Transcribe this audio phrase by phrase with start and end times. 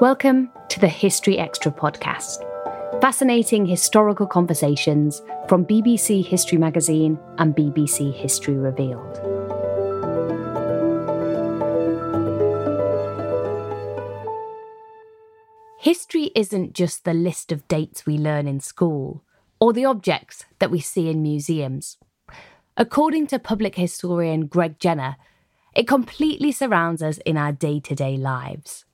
[0.00, 2.38] Welcome to the History Extra podcast.
[3.02, 9.18] Fascinating historical conversations from BBC History Magazine and BBC History Revealed.
[15.78, 19.22] History isn't just the list of dates we learn in school
[19.60, 21.98] or the objects that we see in museums.
[22.78, 25.16] According to public historian Greg Jenner,
[25.76, 28.86] it completely surrounds us in our day to day lives.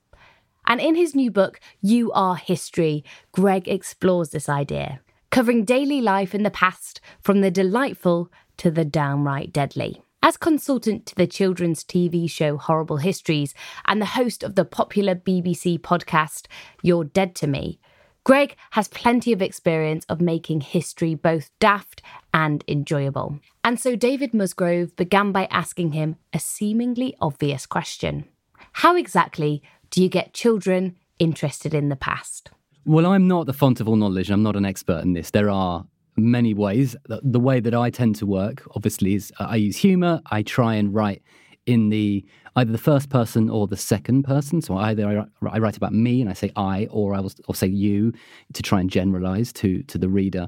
[0.67, 4.99] And in his new book, You Are History, Greg explores this idea,
[5.31, 10.03] covering daily life in the past from the delightful to the downright deadly.
[10.21, 13.53] As consultant to the children's TV show Horrible Histories
[13.85, 16.47] and the host of the popular BBC podcast
[16.81, 17.79] You're Dead to Me,
[18.25, 22.01] Greg has plenty of experience of making history both daft
[22.33, 23.39] and enjoyable.
[23.63, 28.25] And so David Musgrove began by asking him a seemingly obvious question
[28.73, 32.51] How exactly do you get children interested in the past?
[32.85, 34.29] Well, I'm not the font of all knowledge.
[34.29, 35.31] I'm not an expert in this.
[35.31, 36.95] There are many ways.
[37.05, 40.21] The way that I tend to work, obviously, is I use humor.
[40.31, 41.21] I try and write
[41.65, 42.25] in the
[42.55, 44.61] either the first person or the second person.
[44.61, 47.53] So either I, I write about me and I say I, or I will or
[47.53, 48.13] say you
[48.53, 50.47] to try and generalize to to the reader.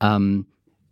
[0.00, 0.46] Um,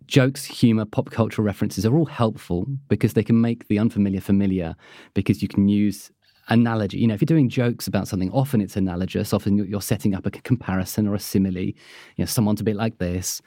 [0.06, 4.74] jokes, humor, pop cultural references are all helpful because they can make the unfamiliar familiar
[5.14, 6.10] because you can use
[6.48, 6.98] analogy.
[6.98, 9.32] You know, if you're doing jokes about something, often it's analogous.
[9.32, 11.58] Often you're setting up a comparison or a simile.
[11.58, 11.74] You
[12.18, 13.40] know, someone's a bit like this.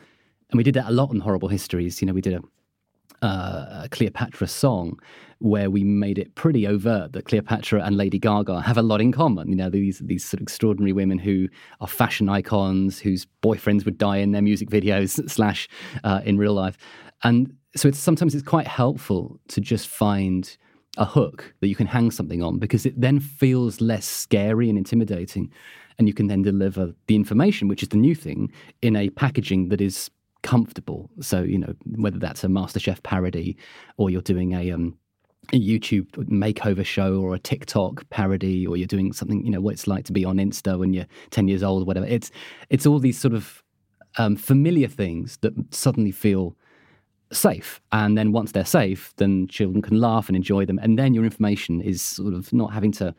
[0.50, 2.02] And we did that a lot in Horrible Histories.
[2.02, 5.00] You know, we did a, uh, a Cleopatra song
[5.40, 9.12] where we made it pretty overt that Cleopatra and Lady Gaga have a lot in
[9.12, 9.50] common.
[9.50, 11.50] You know, these these sort of extraordinary women who
[11.82, 15.68] are fashion icons, whose boyfriends would die in their music videos slash
[16.04, 16.78] uh, in real life.
[17.24, 20.56] And so it's sometimes it's quite helpful to just find
[20.98, 24.78] a hook that you can hang something on because it then feels less scary and
[24.78, 25.52] intimidating.
[25.98, 29.70] And you can then deliver the information, which is the new thing, in a packaging
[29.70, 30.10] that is
[30.42, 31.10] comfortable.
[31.22, 33.58] So, you know, whether that's a MasterChef parody
[33.98, 34.98] or you're doing a, um,
[35.52, 39.74] a YouTube makeover show or a TikTok parody, or you're doing something, you know, what
[39.74, 42.06] it's like to be on Insta when you're 10 years old or whatever.
[42.06, 42.32] It's,
[42.70, 43.64] it's all these sort of
[44.18, 46.56] um, familiar things that suddenly feel
[47.34, 47.82] safe.
[47.92, 50.80] And then once they're safe, then children can laugh and enjoy them.
[50.80, 53.14] And then your information is sort of not having to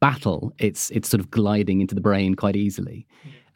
[0.00, 0.52] battle.
[0.58, 3.06] It's it's sort of gliding into the brain quite easily.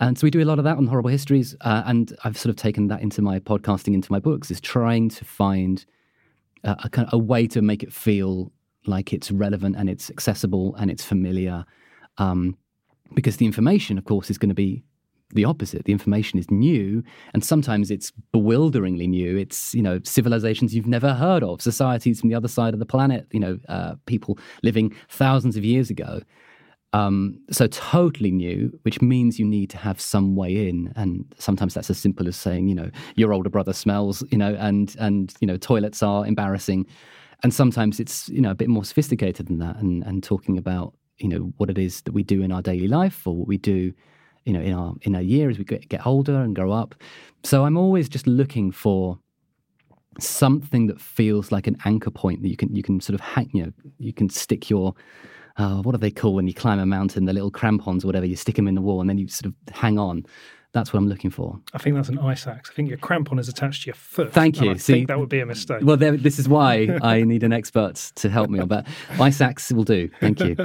[0.00, 1.56] And so we do a lot of that on horrible histories.
[1.60, 5.08] Uh, and I've sort of taken that into my podcasting, into my books, is trying
[5.10, 5.84] to find
[6.62, 8.52] a, a kind of a way to make it feel
[8.86, 11.64] like it's relevant and it's accessible and it's familiar.
[12.18, 12.56] Um,
[13.14, 14.84] because the information, of course, is going to be
[15.34, 15.84] the opposite.
[15.84, 17.02] The information is new,
[17.34, 19.36] and sometimes it's bewilderingly new.
[19.36, 22.86] It's you know civilizations you've never heard of, societies from the other side of the
[22.86, 23.26] planet.
[23.32, 26.20] You know, uh, people living thousands of years ago,
[26.94, 31.74] Um, so totally new, which means you need to have some way in, and sometimes
[31.74, 35.34] that's as simple as saying, you know, your older brother smells, you know, and and
[35.40, 36.86] you know, toilets are embarrassing,
[37.42, 40.94] and sometimes it's you know a bit more sophisticated than that, and and talking about
[41.18, 43.58] you know what it is that we do in our daily life or what we
[43.58, 43.92] do,
[44.48, 46.94] you know, in our in our year as we get, get older and grow up.
[47.44, 49.18] So I'm always just looking for
[50.18, 53.50] something that feels like an anchor point that you can you can sort of hang,
[53.52, 54.94] you know, you can stick your
[55.58, 57.26] uh, what do they call when you climb a mountain?
[57.26, 58.24] The little crampons or whatever.
[58.24, 60.24] You stick them in the wall and then you sort of hang on.
[60.72, 61.58] That's what I'm looking for.
[61.72, 62.70] I think that's an ice axe.
[62.70, 64.32] I think your crampon is attached to your foot.
[64.32, 64.72] Thank you.
[64.72, 65.78] I See, think that would be a mistake.
[65.82, 68.86] Well, there, this is why I need an expert to help me on that.
[69.18, 70.10] Ice axe will do.
[70.20, 70.56] Thank you.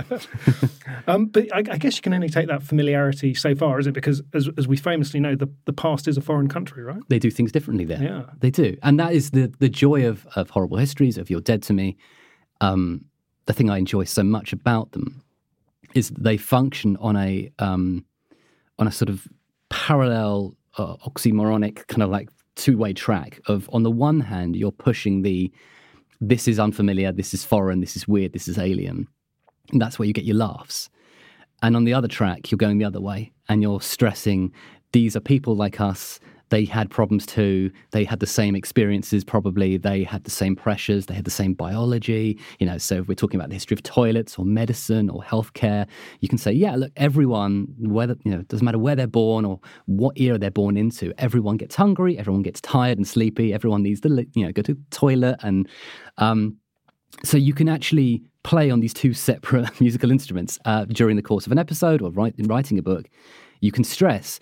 [1.07, 3.93] um, but I, I, guess you can only take that familiarity so far, is it?
[3.93, 7.01] Because as, as we famously know, the, the past is a foreign country, right?
[7.07, 8.03] They do things differently there.
[8.03, 8.23] Yeah.
[8.39, 8.75] They do.
[8.83, 11.95] And that is the, the joy of, of horrible histories, of You're Dead to Me.
[12.59, 13.05] Um,
[13.45, 15.23] the thing I enjoy so much about them
[15.95, 18.05] is they function on a um,
[18.79, 19.27] on a sort of
[19.73, 24.71] parallel uh, oxymoronic kind of like two way track of on the one hand you're
[24.71, 25.51] pushing the
[26.21, 29.07] this is unfamiliar, this is foreign, this is weird, this is alien.
[29.71, 30.89] And that's where you get your laughs.
[31.63, 34.53] And on the other track, you're going the other way and you're stressing
[34.91, 36.19] these are people like us
[36.53, 37.71] they had problems too.
[37.93, 39.75] They had the same experiences, probably.
[39.75, 41.07] They had the same pressures.
[41.07, 42.39] They had the same biology.
[42.59, 45.87] You know, so if we're talking about the history of toilets or medicine or healthcare,
[46.19, 49.45] you can say, yeah, look, everyone, whether, you know, it doesn't matter where they're born
[49.45, 53.81] or what era they're born into, everyone gets hungry, everyone gets tired and sleepy, everyone
[53.81, 55.37] needs to, you know, go to toilet.
[55.41, 55.67] And
[56.19, 56.57] um,
[57.23, 61.47] so you can actually play on these two separate musical instruments uh, during the course
[61.47, 63.09] of an episode or write, writing a book.
[63.59, 64.39] You can stress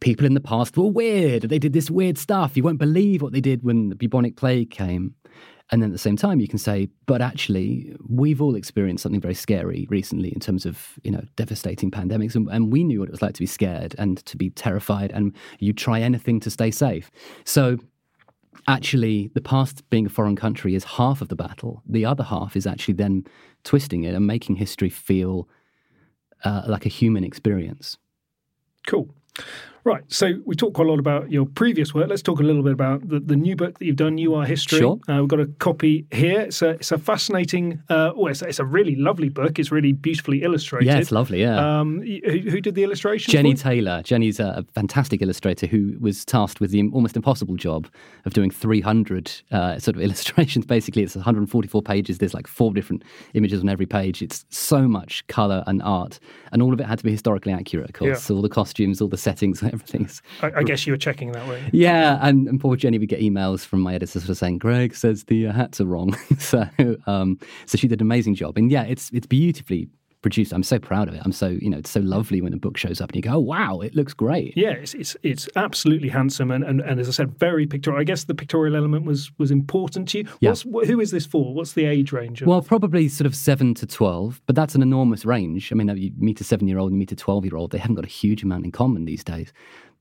[0.00, 1.42] people in the past were weird.
[1.42, 2.56] They did this weird stuff.
[2.56, 5.14] You won't believe what they did when the bubonic plague came.
[5.72, 9.20] And then at the same time, you can say, but actually, we've all experienced something
[9.20, 12.34] very scary recently in terms of, you know, devastating pandemics.
[12.34, 15.12] And, and we knew what it was like to be scared and to be terrified.
[15.12, 17.08] And you try anything to stay safe.
[17.44, 17.78] So
[18.66, 21.82] actually, the past being a foreign country is half of the battle.
[21.86, 23.24] The other half is actually then
[23.62, 25.48] twisting it and making history feel
[26.44, 27.96] uh, like a human experience.
[28.88, 29.08] Cool.
[29.84, 30.02] Right.
[30.08, 32.08] So we talked quite a lot about your previous work.
[32.08, 34.44] Let's talk a little bit about the, the new book that you've done, You Are
[34.44, 34.78] History.
[34.78, 35.00] Sure.
[35.08, 36.40] Uh, we've got a copy here.
[36.40, 39.58] It's a, it's a fascinating, uh, well, it's, it's, a really lovely book.
[39.58, 40.86] It's really beautifully illustrated.
[40.86, 41.80] Yeah, it's lovely, yeah.
[41.80, 43.32] Um, who, who, did the illustration?
[43.32, 44.02] Jenny Taylor.
[44.02, 47.88] Jenny's a, fantastic illustrator who was tasked with the almost impossible job
[48.26, 50.66] of doing 300 uh, sort of illustrations.
[50.66, 52.18] Basically, it's 144 pages.
[52.18, 53.02] There's like four different
[53.34, 54.20] images on every page.
[54.20, 56.20] It's so much colour and art.
[56.52, 58.08] And all of it had to be historically accurate, of course.
[58.08, 58.14] Yeah.
[58.16, 61.46] So all the costumes, all the settings, everything's I, I, guess you were checking that
[61.48, 61.68] way.
[61.72, 64.94] Yeah, and, and poor Jenny would get emails from my editor sort of saying, "Greg
[64.94, 66.66] says the uh, hats are wrong." so,
[67.06, 69.88] um, so she did an amazing job, and yeah, it's it's beautifully
[70.22, 70.52] produced.
[70.52, 71.22] I'm so proud of it.
[71.24, 73.36] I'm so you know it's so lovely when a book shows up and you go,
[73.36, 77.08] oh, "Wow, it looks great." Yeah, it's it's, it's absolutely handsome and, and, and as
[77.08, 78.00] I said, very pictorial.
[78.00, 80.28] I guess the pictorial element was was important to you.
[80.40, 80.50] Yeah.
[80.50, 81.54] What's, who is this for?
[81.54, 82.42] What's the age range?
[82.42, 82.48] Of...
[82.48, 85.72] Well, probably sort of seven to twelve, but that's an enormous range.
[85.72, 87.70] I mean, you meet a seven year old and you meet a twelve year old.
[87.70, 89.52] They haven't got a huge amount in common these days.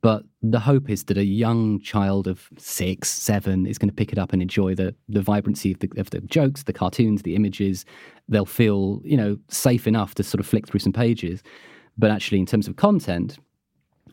[0.02, 4.14] But the hope is that a young child of six, seven is going to pick
[4.14, 7.36] it up and enjoy the, the vibrancy of the, of the jokes, the cartoons, the
[7.36, 7.86] images.
[8.30, 11.44] They'll feel, you know, safe enough to sort of flick through some pages.
[11.98, 13.38] But actually, in terms of content,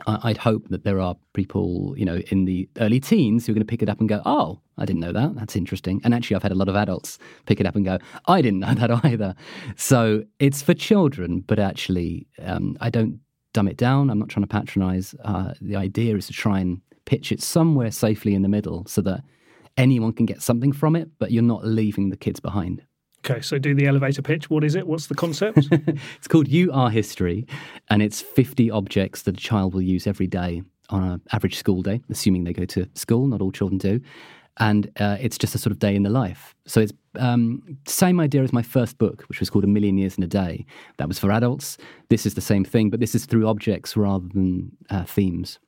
[0.07, 3.67] I'd hope that there are people, you know, in the early teens who are going
[3.67, 5.35] to pick it up and go, "Oh, I didn't know that.
[5.37, 7.99] That's interesting." And actually, I've had a lot of adults pick it up and go,
[8.27, 9.35] "I didn't know that either."
[9.77, 13.21] So it's for children, but actually, um, I don't
[13.57, 14.11] dumb it down.
[14.11, 15.15] I'm not trying to patronize.
[15.25, 19.01] Uh, the idea is to try and pitch it somewhere safely in the middle so
[19.01, 19.23] that
[19.79, 22.83] anyone can get something from it, but you're not leaving the kids behind.
[23.25, 24.51] Okay, so do the elevator pitch.
[24.51, 24.87] What is it?
[24.87, 25.69] What's the concept?
[25.71, 27.47] it's called You Are History,
[27.89, 31.81] and it's 50 objects that a child will use every day on an average school
[31.81, 33.27] day, assuming they go to school.
[33.27, 34.03] Not all children do
[34.59, 36.55] and uh, it's just a sort of day in the life.
[36.67, 40.17] So it's um, same idea as my first book, which was called A Million Years
[40.17, 40.65] in a Day.
[40.99, 41.79] That was for adults.
[42.09, 45.59] This is the same thing, but this is through objects rather than uh, themes.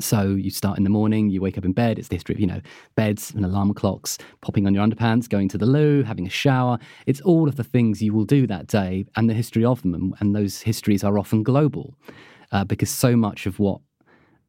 [0.00, 1.98] So you start in the morning, you wake up in bed.
[1.98, 2.60] It's the history of you know
[2.94, 6.78] beds and alarm clocks, popping on your underpants, going to the loo, having a shower.
[7.06, 9.94] It's all of the things you will do that day, and the history of them,
[9.94, 11.94] and, and those histories are often global,
[12.52, 13.80] uh, because so much of what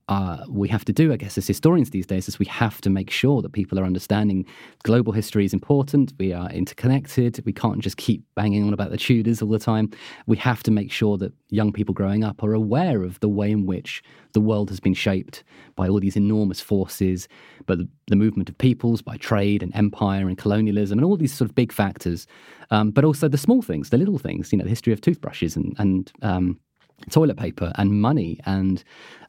[0.09, 2.89] uh, we have to do, I guess, as historians these days, is we have to
[2.89, 4.45] make sure that people are understanding
[4.83, 6.13] global history is important.
[6.19, 7.41] We are interconnected.
[7.45, 9.91] We can't just keep banging on about the Tudors all the time.
[10.27, 13.49] We have to make sure that young people growing up are aware of the way
[13.51, 15.43] in which the world has been shaped
[15.75, 17.27] by all these enormous forces,
[17.65, 21.33] but the, the movement of peoples by trade and empire and colonialism and all these
[21.33, 22.27] sort of big factors,
[22.71, 24.51] um, but also the small things, the little things.
[24.51, 26.59] You know, the history of toothbrushes and and um,
[27.09, 28.83] toilet paper and money and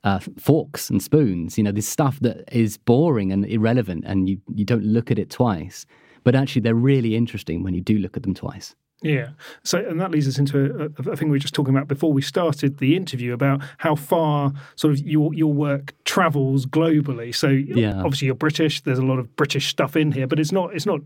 [0.05, 1.59] uh, forks and spoons.
[1.59, 5.19] You know, this stuff that is boring and irrelevant, and you you don't look at
[5.19, 5.87] it twice.
[6.23, 8.75] But actually, they're really interesting when you do look at them twice.
[9.03, 9.31] Yeah.
[9.65, 12.11] So, and that leads us into a, a, thing we were just talking about before
[12.11, 17.35] we started the interview about how far sort of your your work travels globally.
[17.35, 18.01] So, yeah.
[18.03, 18.81] obviously, you're British.
[18.81, 21.01] There's a lot of British stuff in here, but it's not it's not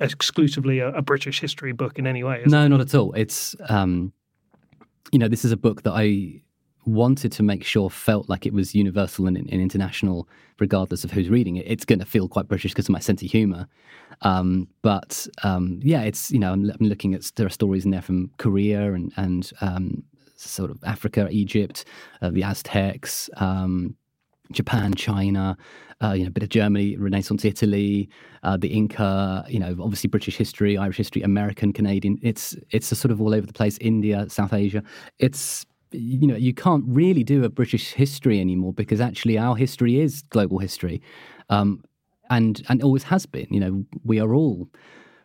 [0.00, 2.42] exclusively a, a British history book in any way.
[2.46, 2.68] no, it?
[2.70, 3.12] not at all.
[3.12, 4.12] It's um,
[5.12, 6.42] you know, this is a book that I
[6.86, 11.28] wanted to make sure felt like it was universal and, and international, regardless of who's
[11.28, 11.66] reading it.
[11.66, 13.66] It's going to feel quite British because of my sense of humour.
[14.22, 17.90] Um, but um, yeah, it's you know I'm, I'm, looking at there are stories in
[17.90, 20.04] there from Korea and and um,
[20.36, 21.84] sort of Africa, Egypt,
[22.22, 23.30] uh, the Aztecs.
[23.36, 23.96] Um,
[24.54, 25.56] Japan, China,
[26.02, 28.08] uh, you know, a bit of Germany, Renaissance Italy,
[28.42, 32.18] uh, the Inca, you know, obviously British history, Irish history, American, Canadian.
[32.22, 33.78] It's it's a sort of all over the place.
[33.80, 34.82] India, South Asia.
[35.18, 40.00] It's you know, you can't really do a British history anymore because actually our history
[40.00, 41.00] is global history,
[41.50, 41.84] um,
[42.30, 43.46] and and always has been.
[43.50, 44.68] You know, we are all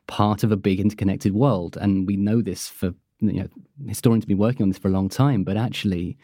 [0.08, 3.48] part of a big interconnected world, and we know this for you know
[3.88, 5.44] historians have been working on this for a long time.
[5.44, 6.18] But actually,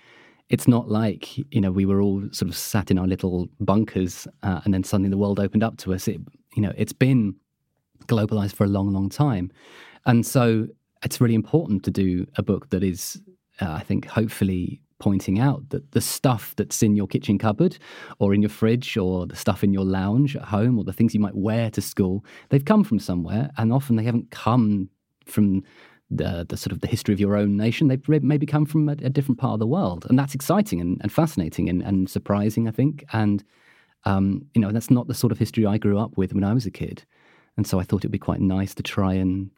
[0.50, 4.28] it's not like you know we were all sort of sat in our little bunkers
[4.44, 6.08] uh, and then suddenly the world opened up to us.
[6.08, 6.22] It
[6.56, 7.36] you know it's been
[8.08, 9.52] globalized for a long, long time,
[10.06, 10.68] and so
[11.04, 13.22] it's really important to do a book that is
[13.62, 17.78] uh, I think, hopefully pointing out that the stuff that's in your kitchen cupboard
[18.20, 21.14] or in your fridge or the stuff in your lounge at home or the things
[21.14, 24.90] you might wear to school, they've come from somewhere and often they haven't come
[25.25, 25.64] from
[26.10, 27.88] the, the sort of the history of your own nation.
[27.88, 30.06] They've maybe come from a, a different part of the world.
[30.10, 33.06] And that's exciting and, and fascinating and, and, surprising, I think.
[33.12, 33.44] And,
[34.04, 36.54] um, you know, that's not the sort of history I grew up with when I
[36.54, 37.04] was a kid.
[37.58, 39.50] And so I thought it'd be quite nice to try and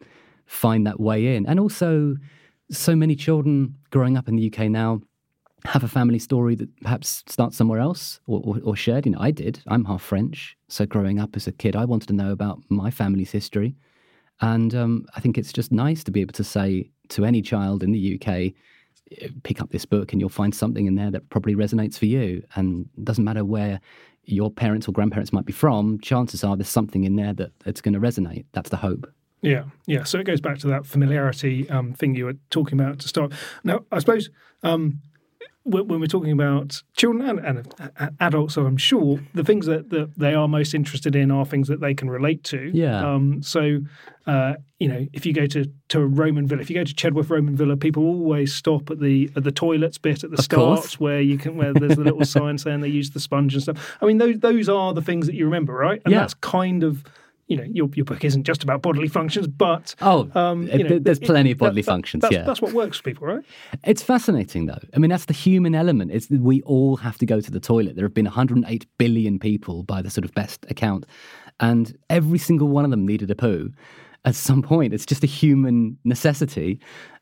[0.46, 1.46] find that way in.
[1.46, 2.16] And also,
[2.72, 5.01] so many children growing up in the UK now
[5.66, 9.06] have a family story that perhaps starts somewhere else or, or, or, shared.
[9.06, 9.60] You know, I did.
[9.68, 10.56] I'm half French.
[10.70, 13.75] So growing up as a kid, I wanted to know about my family's history.
[14.41, 17.84] And um, I think it's just nice to be able to say to any child
[17.84, 18.53] in the UK,
[19.44, 22.44] pick up this book and you'll find something in there that probably resonates for you.
[22.56, 23.79] And doesn't matter where
[24.25, 27.82] your parents or grandparents might be from, chances are there's something in there that, it's
[27.82, 28.46] going to resonate.
[28.53, 29.12] That's the hope.
[29.41, 30.03] Yeah, yeah.
[30.03, 33.32] So it goes back to that familiarity um, thing you were talking about to start.
[33.63, 34.29] Now, I suppose
[34.63, 35.00] um,
[35.67, 40.17] when we're talking about children and, and, adults, so I'm sure the things that, that
[40.17, 42.71] they are most interested in are things that they can relate to.
[42.74, 43.05] Yeah.
[43.05, 43.79] Um, so,
[44.25, 46.93] uh, you know, if you go to, to a Roman villa, if you go to
[46.93, 50.43] Chedworth Roman Villa, people always stop at the at the toilets bit at the of
[50.43, 51.00] start course.
[51.00, 53.97] where you can where there's the little sign saying they use the sponge and stuff.
[54.01, 56.01] I mean, those those are the things that you remember, right?
[56.05, 56.19] And yeah.
[56.19, 57.03] that's kind of
[57.48, 61.00] you know, your, your book isn't just about bodily functions, but oh, um, you know,
[61.00, 62.22] there's plenty it, of bodily that, functions.
[62.22, 63.44] That's, yeah, that's what works for people, right?
[63.86, 64.80] It's fascinating, though.
[64.94, 66.12] I mean, that's the human element.
[66.12, 67.96] It's we all have to go to the toilet.
[67.96, 71.06] There have been 108 billion people, by the sort of best account,
[71.60, 73.72] and every single one of them needed a poo
[74.25, 74.94] at some point.
[74.94, 76.80] It's just a human necessity.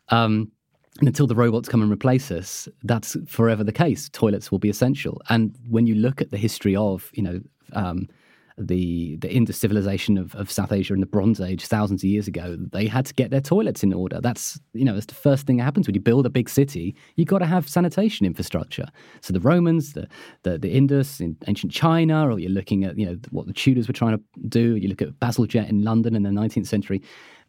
[0.10, 0.52] Um,
[1.00, 4.10] and until the robots come and replace us, that's forever the case.
[4.10, 5.22] Toilets will be essential.
[5.30, 7.42] And when you look at the history of, you know,
[7.74, 8.08] um,
[8.58, 12.28] the the Indus civilization of, of South Asia in the Bronze Age, thousands of years
[12.28, 14.22] ago, they had to get their toilets in order.
[14.22, 16.96] That's you know that's the first thing that happens when you build a big city.
[17.16, 18.88] You've got to have sanitation infrastructure.
[19.22, 20.08] So the Romans, the,
[20.44, 23.88] the the Indus in ancient China, or you're looking at you know what the Tudors
[23.88, 24.76] were trying to do.
[24.76, 27.02] You look at Bazalgette in London in the 19th century.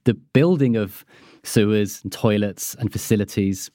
[0.04, 1.04] The building of
[1.42, 3.70] sewers and toilets and facilities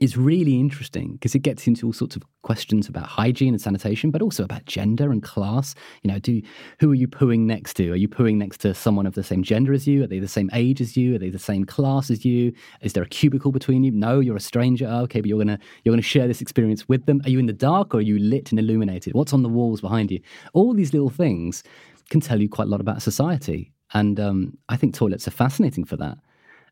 [0.00, 4.10] is really interesting because it gets into all sorts of questions about hygiene and sanitation,
[4.10, 5.74] but also about gender and class.
[6.02, 6.42] You know, do
[6.80, 7.92] who are you pooing next to?
[7.92, 10.02] Are you pooing next to someone of the same gender as you?
[10.02, 11.14] Are they the same age as you?
[11.14, 12.52] Are they the same class as you?
[12.80, 13.92] Is there a cubicle between you?
[13.92, 14.86] No, you're a stranger.
[14.88, 17.20] Oh, okay, but you're gonna you're gonna share this experience with them.
[17.24, 19.14] Are you in the dark or are you lit and illuminated?
[19.14, 20.20] What's on the walls behind you?
[20.54, 21.62] All these little things
[22.10, 25.84] can tell you quite a lot about society, and um, I think toilets are fascinating
[25.84, 26.18] for that.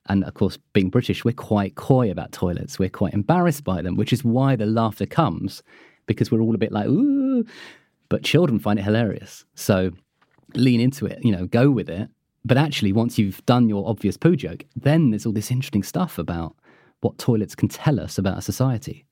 [0.07, 2.79] And of course, being British, we're quite coy about toilets.
[2.79, 5.63] We're quite embarrassed by them, which is why the laughter comes
[6.07, 7.45] because we're all a bit like, ooh.
[8.09, 9.45] But children find it hilarious.
[9.55, 9.93] So
[10.55, 12.09] lean into it, you know, go with it.
[12.45, 16.19] But actually, once you've done your obvious poo joke, then there's all this interesting stuff
[16.19, 16.57] about
[17.01, 19.05] what toilets can tell us about a society.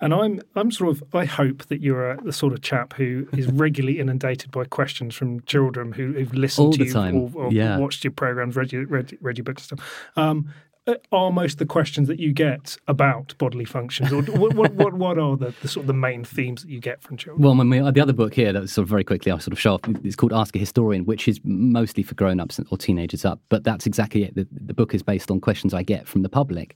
[0.00, 3.28] And I'm I'm sort of I hope that you're a, the sort of chap who
[3.32, 7.52] is regularly inundated by questions from children who, who've listened All to you or, or
[7.52, 7.78] yeah.
[7.78, 10.08] watched your programs, read your read, read your books and stuff.
[10.16, 10.52] Um,
[10.88, 14.72] uh, are most of the questions that you get about bodily functions, or what what,
[14.72, 17.42] what, what are the, the sort of the main themes that you get from children?
[17.42, 19.80] Well, the other book here that sort of very quickly I'll sort of show off.
[20.02, 23.40] It's called Ask a Historian, which is mostly for grown-ups or teenagers up.
[23.50, 24.34] But that's exactly it.
[24.34, 26.74] The, the book is based on questions I get from the public,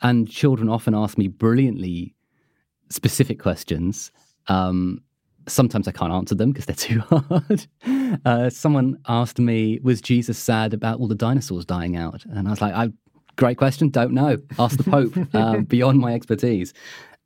[0.00, 2.14] and children often ask me brilliantly
[2.90, 4.10] specific questions.
[4.48, 5.02] Um,
[5.46, 7.66] sometimes I can't answer them because they're too hard.
[8.24, 12.50] Uh, someone asked me, "Was Jesus sad about all the dinosaurs dying out?" And I
[12.50, 12.90] was like, "I
[13.40, 13.88] Great question.
[13.88, 14.36] Don't know.
[14.58, 15.34] Ask the Pope.
[15.34, 16.74] um, beyond my expertise.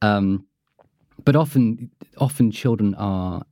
[0.00, 0.46] Um,
[1.24, 3.42] but often, often children are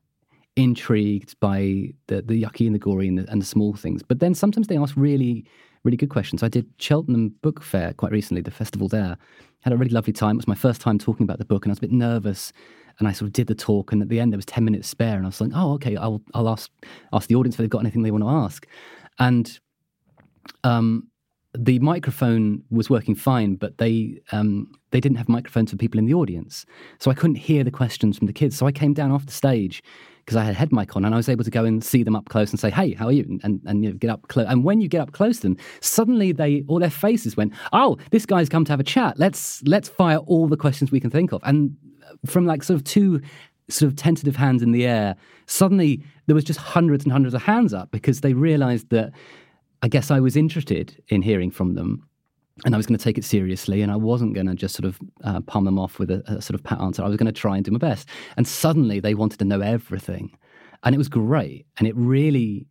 [0.55, 4.05] intrigued by the, the yucky and the gory and the, and the small things.
[4.05, 5.45] But then sometimes they ask really,
[5.85, 6.43] really good questions.
[6.43, 9.17] I did Cheltenham Book Fair quite recently, the festival there.
[9.61, 10.37] Had a really lovely time.
[10.37, 12.53] It was my first time talking about the book, and I was a bit nervous.
[12.99, 14.87] And I sort of did the talk, and at the end there was ten minutes
[14.87, 16.71] spare, and I was like, "Oh, okay, I'll I'll ask
[17.13, 18.67] ask the audience if they've got anything they want to ask."
[19.19, 19.59] And
[20.63, 21.09] um,
[21.57, 26.05] the microphone was working fine, but they um, they didn't have microphones for people in
[26.05, 26.67] the audience,
[26.99, 28.57] so I couldn't hear the questions from the kids.
[28.57, 29.83] So I came down off the stage
[30.33, 32.03] because I had a head mic on, and I was able to go and see
[32.03, 34.29] them up close and say, "Hey, how are you?" and and, you know, get up
[34.29, 34.47] close.
[34.49, 37.99] And when you get up close to them, suddenly they all their faces went, "Oh,
[38.11, 39.19] this guy's come to have a chat.
[39.19, 41.77] Let's let's fire all the questions we can think of." And
[42.09, 43.21] uh, from like sort of two
[43.69, 47.43] sort of tentative hands in the air, suddenly there was just hundreds and hundreds of
[47.43, 49.13] hands up because they realized that
[49.83, 52.07] I guess I was interested in hearing from them
[52.65, 54.87] and I was going to take it seriously and I wasn't going to just sort
[54.87, 57.03] of uh, palm them off with a, a sort of pat answer.
[57.03, 58.09] I was going to try and do my best.
[58.37, 60.37] And suddenly they wanted to know everything.
[60.85, 61.67] And it was great.
[61.79, 62.67] And it really,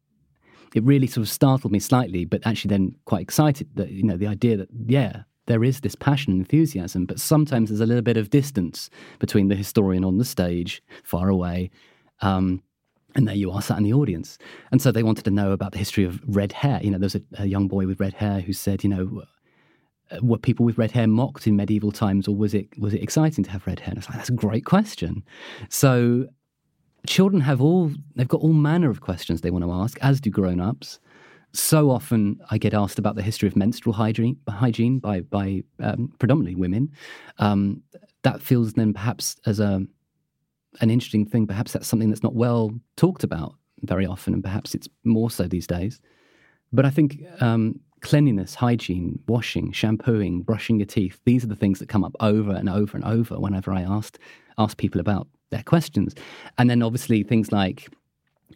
[0.73, 4.17] it really sort of startled me slightly, but actually then quite excited that, you know,
[4.17, 8.01] the idea that, yeah, there is this passion and enthusiasm, but sometimes there's a little
[8.01, 11.69] bit of distance between the historian on the stage, far away,
[12.21, 12.61] um,
[13.15, 14.37] and there you are sat in the audience.
[14.71, 16.79] And so they wanted to know about the history of red hair.
[16.81, 19.23] You know, there's a, a young boy with red hair who said, you know,
[20.21, 23.43] were people with red hair mocked in medieval times, or was it was it exciting
[23.43, 23.89] to have red hair?
[23.89, 25.23] And I was like, that's a great question.
[25.69, 26.27] So
[27.07, 30.29] children have all they've got all manner of questions they want to ask, as do
[30.29, 30.99] grown-ups.
[31.53, 36.13] So often I get asked about the history of menstrual hygiene, hygiene by by um,
[36.19, 36.91] predominantly women.
[37.39, 37.81] Um,
[38.23, 39.81] that feels then perhaps as a
[40.79, 41.47] an interesting thing.
[41.47, 45.47] Perhaps that's something that's not well talked about very often, and perhaps it's more so
[45.47, 45.99] these days.
[46.71, 51.79] But I think um, cleanliness, hygiene, washing, shampooing, brushing your teeth, these are the things
[51.79, 54.19] that come up over and over and over whenever I asked
[54.57, 56.13] ask people about their questions.
[56.57, 57.89] And then obviously things like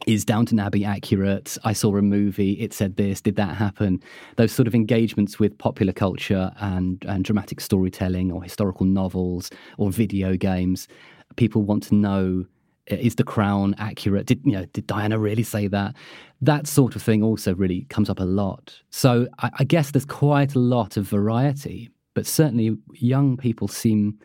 [0.08, 1.58] is Downton Abbey accurate?
[1.64, 4.04] I saw a movie, it said this, did that happen?
[4.36, 9.92] Those sort of engagements with popular culture and, and dramatic storytelling or historical novels or
[9.92, 10.90] video games
[11.36, 12.46] people want to know
[12.88, 14.26] is the crown accurate?
[14.28, 15.96] Did you know did diana really say that?
[16.42, 18.82] That sort of thing also really comes up a lot.
[18.90, 24.18] So I, I, guess there's quite a lot of variety but certainly young people seem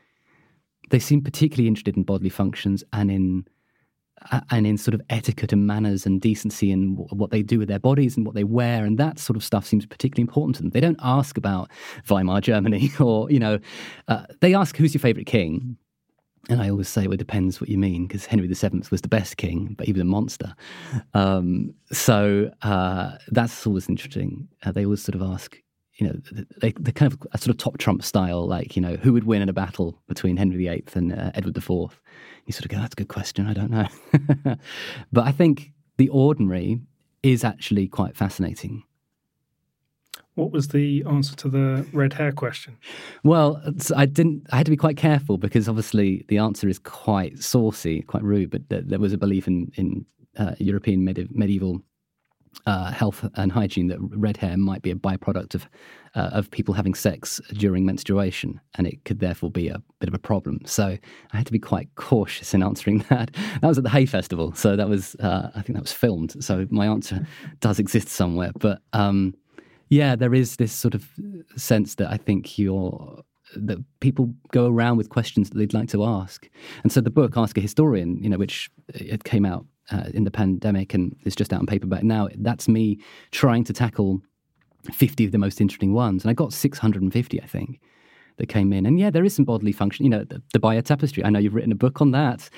[0.88, 3.44] they seem particularly interested in bodily functions and in
[4.50, 7.78] and in sort of etiquette and manners and decency and what they do with their
[7.78, 10.70] bodies and what they wear and that sort of stuff seems particularly important to them.
[10.70, 11.70] They don't ask about
[12.08, 13.58] weimar germany or you know
[14.08, 15.76] uh, they ask who's your favorite king
[16.48, 19.08] and I always say, well, it depends what you mean, because Henry VII was the
[19.08, 20.54] best king, but he was a monster.
[21.12, 24.48] Um, so uh, that's always interesting.
[24.64, 25.58] Uh, they always sort of ask,
[25.96, 26.14] you know,
[26.58, 29.24] they, they kind of a sort of top trump style, like, you know, who would
[29.24, 31.68] win in a battle between Henry VIII and uh, Edward IV?
[32.46, 33.46] You sort of go, that's a good question.
[33.46, 34.56] I don't know.
[35.12, 36.80] but I think the ordinary
[37.22, 38.82] is actually quite fascinating.
[40.40, 42.78] What was the answer to the red hair question?
[43.22, 43.62] Well,
[43.94, 44.46] I didn't.
[44.50, 48.50] I had to be quite careful because obviously the answer is quite saucy, quite rude.
[48.50, 50.06] But there, there was a belief in in
[50.38, 51.82] uh, European medieval
[52.66, 55.68] uh, health and hygiene that red hair might be a byproduct of
[56.14, 60.14] uh, of people having sex during menstruation, and it could therefore be a bit of
[60.14, 60.58] a problem.
[60.64, 60.96] So
[61.32, 63.30] I had to be quite cautious in answering that.
[63.60, 66.42] That was at the Hay Festival, so that was uh, I think that was filmed.
[66.42, 67.26] So my answer
[67.60, 68.80] does exist somewhere, but.
[68.94, 69.34] Um,
[69.90, 71.10] yeah, there is this sort of
[71.56, 73.22] sense that I think you're
[73.56, 76.48] that people go around with questions that they'd like to ask,
[76.82, 80.24] and so the book "Ask a Historian," you know, which it came out uh, in
[80.24, 82.28] the pandemic and is just out on paperback now.
[82.36, 83.00] That's me
[83.32, 84.22] trying to tackle
[84.92, 87.80] fifty of the most interesting ones, and I got six hundred and fifty, I think
[88.36, 88.86] that came in.
[88.86, 90.04] And yeah, there is some bodily function.
[90.04, 91.24] You know, the, the Tapestry.
[91.24, 92.48] I know you've written a book on that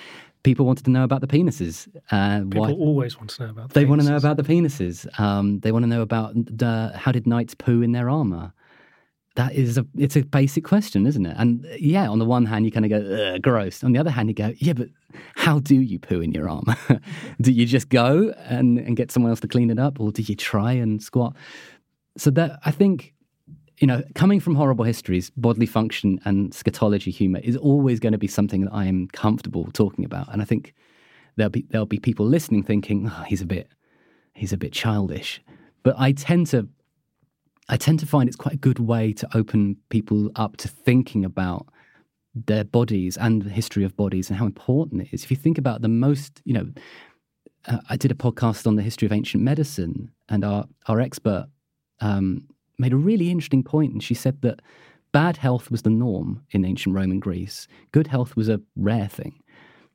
[0.42, 1.88] people wanted to know about the penises.
[2.10, 3.68] Uh, people why, always want to know about.
[3.68, 3.88] The they penises.
[3.88, 5.20] want to know about the penises.
[5.20, 6.34] Um, they want to know about
[6.96, 8.52] how did knights poo in their armor.
[9.34, 11.36] that is a it's a basic question, isn't it?
[11.38, 13.82] And yeah, on the one hand, you kind of go gross.
[13.82, 14.88] On the other hand, you go, yeah, but
[15.36, 16.76] how do you poo in your armor?
[17.40, 20.22] do you just go and, and get someone else to clean it up, or do
[20.22, 21.34] you try and squat?
[22.16, 23.14] So that I think,
[23.82, 28.18] you know, coming from horrible histories, bodily function and scatology humor is always going to
[28.18, 30.32] be something that I am comfortable talking about.
[30.32, 30.72] And I think
[31.34, 33.68] there'll be there'll be people listening thinking, oh, he's a bit
[34.34, 35.42] he's a bit childish.
[35.82, 36.68] But I tend to
[37.68, 41.24] I tend to find it's quite a good way to open people up to thinking
[41.24, 41.66] about
[42.36, 45.24] their bodies and the history of bodies and how important it is.
[45.24, 46.68] If you think about the most, you know,
[47.66, 51.48] uh, I did a podcast on the history of ancient medicine, and our our expert
[51.98, 52.46] um,
[52.82, 54.60] made a really interesting point, and she said that
[55.12, 57.68] bad health was the norm in ancient Rome and Greece.
[57.92, 59.42] Good health was a rare thing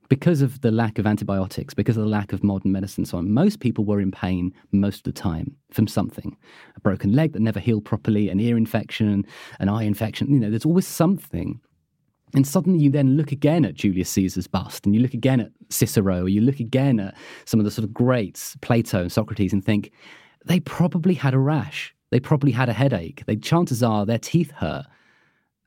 [0.09, 3.31] because of the lack of antibiotics, because of the lack of modern medicine, so on,
[3.31, 6.37] most people were in pain most of the time from something.
[6.75, 9.25] A broken leg that never healed properly, an ear infection,
[9.59, 10.31] an eye infection.
[10.31, 11.59] You know, there's always something.
[12.33, 15.51] And suddenly you then look again at Julius Caesar's bust, and you look again at
[15.69, 19.53] Cicero, or you look again at some of the sort of greats, Plato and Socrates,
[19.53, 19.91] and think
[20.45, 21.93] they probably had a rash.
[22.09, 23.23] They probably had a headache.
[23.25, 24.85] They, chances are their teeth hurt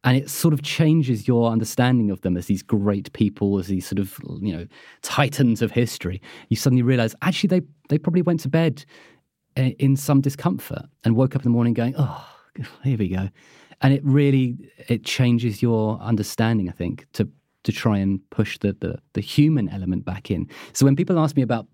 [0.05, 3.87] and it sort of changes your understanding of them as these great people, as these
[3.87, 4.67] sort of you know
[5.03, 6.23] titans of history.
[6.49, 8.85] You suddenly realize actually they they probably went to bed
[9.57, 12.27] eh, in some discomfort and woke up in the morning going, oh,
[12.83, 13.29] here we go,
[13.83, 14.57] and it really
[14.89, 16.69] it changes your understanding.
[16.69, 17.29] I think to
[17.65, 20.49] to try and push the the, the human element back in.
[20.73, 21.67] So when people ask me about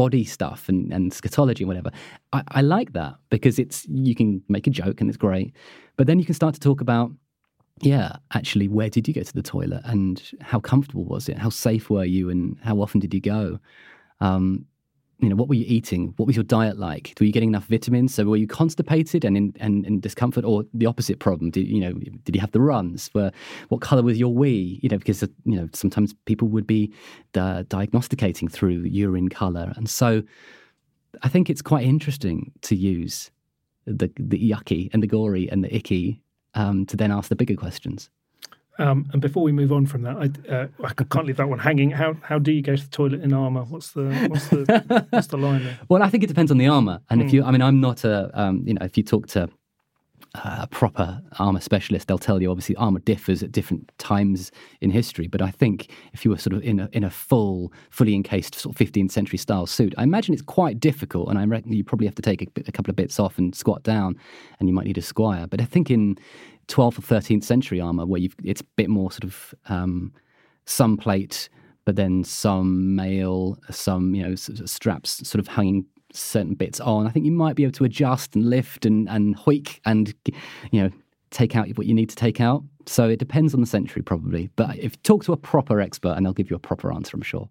[0.00, 1.90] body stuff and, and scatology and whatever.
[2.32, 5.54] I, I, like that because it's you can make a joke and it's great,
[5.98, 7.10] but then you can start to talk about
[7.82, 11.38] yeah, actually, where did you go to the toilet and how comfortable was it?
[11.38, 13.58] How safe were you and how often did you go?
[14.20, 14.66] Um,
[15.20, 16.14] you know, what were you eating?
[16.16, 17.14] What was your diet like?
[17.20, 18.14] Were you getting enough vitamins?
[18.14, 21.50] So were you constipated and in, and in discomfort, or the opposite problem?
[21.50, 21.92] Did you know?
[22.24, 23.10] Did you have the runs?
[23.14, 23.30] Were,
[23.68, 24.80] what color was your wee?
[24.82, 26.92] You know, because you know sometimes people would be
[27.34, 30.22] uh, diagnosticating through urine color, and so
[31.22, 33.30] I think it's quite interesting to use
[33.86, 36.22] the the yucky and the gory and the icky
[36.54, 38.10] um, to then ask the bigger questions.
[38.78, 41.58] Um, and before we move on from that, I, uh, I can't leave that one
[41.58, 41.90] hanging.
[41.90, 43.62] How how do you go to the toilet in armor?
[43.64, 45.78] What's the what's the what's the line there?
[45.88, 47.00] Well, I think it depends on the armor.
[47.10, 47.24] And mm.
[47.24, 47.36] if hmm.
[47.36, 49.50] you, I mean, I'm not a, um, you know, if you talk to
[50.34, 55.26] a proper armor specialist, they'll tell you obviously armor differs at different times in history.
[55.26, 58.54] But I think if you were sort of in a in a full, fully encased
[58.54, 61.28] sort of 15th century style suit, I imagine it's quite difficult.
[61.28, 63.54] And I reckon you probably have to take a, a couple of bits off and
[63.54, 64.16] squat down,
[64.58, 65.46] and you might need a squire.
[65.46, 66.16] But I think in
[66.68, 70.12] 12th or 13th century armor, where you've it's a bit more sort of um,
[70.66, 71.48] some plate,
[71.84, 77.10] but then some mail, some you know straps sort of hanging certain bits on, I
[77.10, 80.14] think you might be able to adjust and lift and and hoik and
[80.70, 80.90] you know
[81.30, 82.62] take out what you need to take out.
[82.86, 84.50] So it depends on the century probably.
[84.56, 87.22] But if talk to a proper expert, and they'll give you a proper answer, I'm
[87.22, 87.48] sure.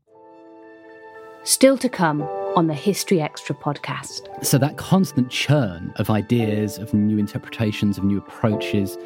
[1.43, 2.21] Still to come
[2.55, 4.27] on the History Extra podcast.
[4.43, 8.97] So that constant churn of ideas, of new interpretations, of new approaches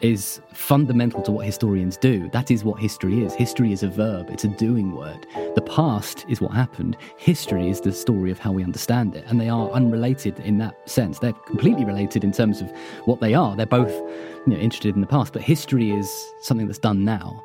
[0.00, 2.28] is fundamental to what historians do.
[2.30, 3.34] That is what history is.
[3.34, 5.26] History is a verb, it's a doing word.
[5.54, 6.96] The past is what happened.
[7.16, 9.24] History is the story of how we understand it.
[9.28, 11.20] And they are unrelated in that sense.
[11.20, 12.70] They're completely related in terms of
[13.04, 13.54] what they are.
[13.54, 13.92] They're both
[14.46, 16.10] you know, interested in the past, but history is
[16.40, 17.44] something that's done now.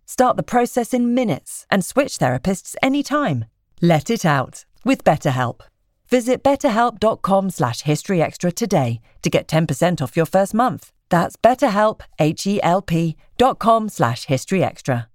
[0.11, 3.45] Start the process in minutes and switch therapists anytime.
[3.81, 5.61] Let it out with BetterHelp.
[6.09, 10.91] Visit betterhelp.com slash historyextra today to get 10% off your first month.
[11.07, 15.05] That's betterhelp, H-E-L-P dot com slash historyextra.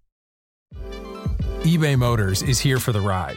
[1.61, 3.37] eBay Motors is here for the ride.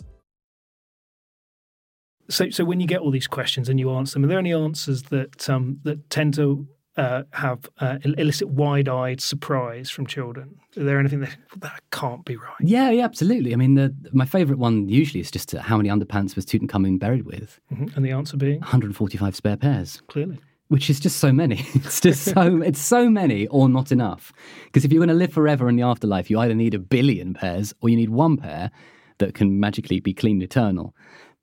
[2.31, 4.53] So, so when you get all these questions and you answer them, are there any
[4.53, 6.67] answers that um, that tend to
[6.97, 10.55] uh, have uh, elicit wide-eyed surprise from children?
[10.75, 12.55] Is there anything that that can't be right?
[12.61, 13.53] Yeah, yeah, absolutely.
[13.53, 17.25] I mean, the, my favourite one usually is just how many underpants was Tutankhamun buried
[17.25, 17.95] with, mm-hmm.
[17.95, 20.01] and the answer being 145 spare pairs.
[20.07, 20.39] Clearly,
[20.69, 21.65] which is just so many.
[21.75, 24.31] It's just so it's so many or not enough.
[24.65, 27.33] Because if you're going to live forever in the afterlife, you either need a billion
[27.33, 28.71] pairs or you need one pair
[29.17, 30.95] that can magically be clean eternal.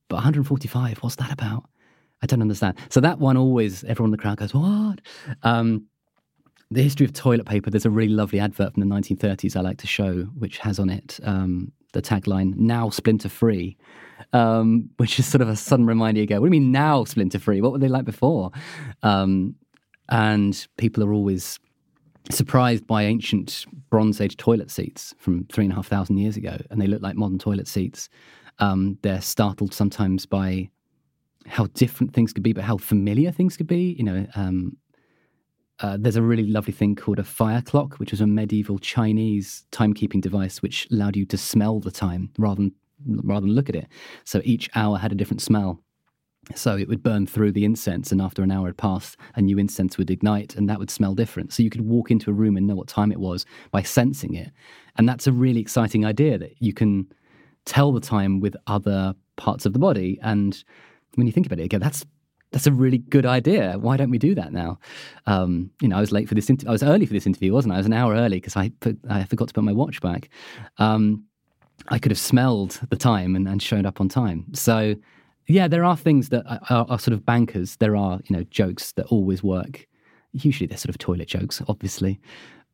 [0.08, 1.64] But 145, what's that about?
[2.22, 2.76] I don't understand.
[2.90, 5.00] So that one always, everyone in the crowd goes, what?
[5.42, 5.86] Um,
[6.70, 9.78] the history of toilet paper, there's a really lovely advert from the 1930s I like
[9.78, 13.76] to show, which has on it um, the tagline, now splinter free,
[14.32, 17.04] um, which is sort of a sudden reminder you go, what do you mean now
[17.04, 17.60] splinter free?
[17.60, 18.50] What were they like before?
[19.02, 19.54] Um,
[20.10, 21.58] and people are always
[22.30, 26.58] surprised by ancient Bronze Age toilet seats from three and a half thousand years ago,
[26.70, 28.08] and they look like modern toilet seats.
[28.58, 30.70] Um, they're startled sometimes by
[31.46, 33.94] how different things could be, but how familiar things could be.
[33.98, 34.76] You know, um,
[35.80, 39.64] uh, there's a really lovely thing called a fire clock, which was a medieval Chinese
[39.70, 42.72] timekeeping device, which allowed you to smell the time rather than
[43.06, 43.86] rather than look at it.
[44.24, 45.80] So each hour had a different smell.
[46.54, 49.58] So it would burn through the incense, and after an hour had passed, a new
[49.58, 51.52] incense would ignite, and that would smell different.
[51.52, 54.34] So you could walk into a room and know what time it was by sensing
[54.34, 54.50] it.
[54.96, 57.06] And that's a really exciting idea that you can
[57.64, 60.18] tell the time with other parts of the body.
[60.22, 60.62] And
[61.14, 62.04] when you think about it again, that's
[62.50, 63.76] that's a really good idea.
[63.78, 64.78] Why don't we do that now?
[65.26, 66.48] Um, you know, I was late for this.
[66.48, 67.76] Inter- I was early for this interview, wasn't I?
[67.76, 70.30] I was an hour early because I put I forgot to put my watch back.
[70.78, 71.24] Um,
[71.88, 74.46] I could have smelled the time and, and showed up on time.
[74.52, 74.96] So,
[75.46, 77.76] yeah, there are things that are, are, sort of bankers.
[77.76, 79.86] There are you know jokes that always work.
[80.32, 82.18] Usually, they're sort of toilet jokes, obviously,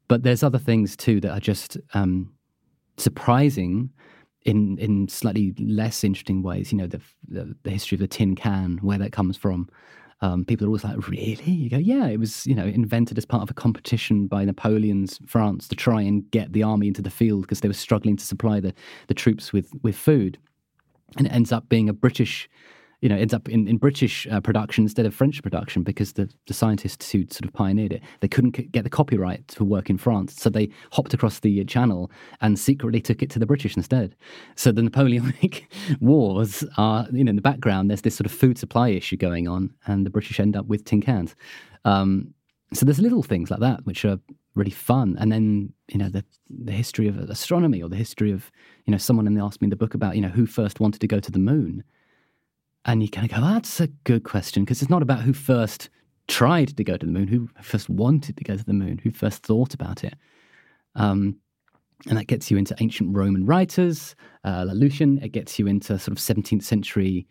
[0.08, 2.32] but there's other things too that are just um,
[2.96, 3.90] surprising
[4.44, 6.72] in in slightly less interesting ways.
[6.72, 9.68] You know, the, the, the history of the tin can, where that comes from.
[10.20, 11.50] Um, people are always like, really?
[11.50, 15.18] You go, yeah, it was you know invented as part of a competition by Napoleon's
[15.26, 18.24] France to try and get the army into the field because they were struggling to
[18.24, 18.72] supply the
[19.08, 20.38] the troops with with food,
[21.16, 22.48] and it ends up being a British
[23.00, 26.28] you know, ends up in, in British uh, production instead of French production because the,
[26.46, 29.90] the scientists who sort of pioneered it, they couldn't c- get the copyright to work
[29.90, 30.34] in France.
[30.40, 34.16] So they hopped across the uh, channel and secretly took it to the British instead.
[34.56, 38.58] So the Napoleonic Wars are, you know, in the background, there's this sort of food
[38.58, 41.34] supply issue going on, and the British end up with tin cans.
[41.84, 42.34] Um,
[42.72, 44.18] so there's little things like that which are
[44.54, 45.16] really fun.
[45.18, 48.50] And then, you know, the, the history of astronomy or the history of,
[48.86, 51.06] you know, someone asked me in the book about, you know, who first wanted to
[51.06, 51.84] go to the moon.
[52.84, 55.88] And you kind of go, that's a good question, because it's not about who first
[56.28, 59.10] tried to go to the moon, who first wanted to go to the moon, who
[59.10, 60.14] first thought about it.
[60.94, 61.36] Um,
[62.06, 65.18] and that gets you into ancient Roman writers, uh, Lucian.
[65.22, 67.26] It gets you into sort of 17th century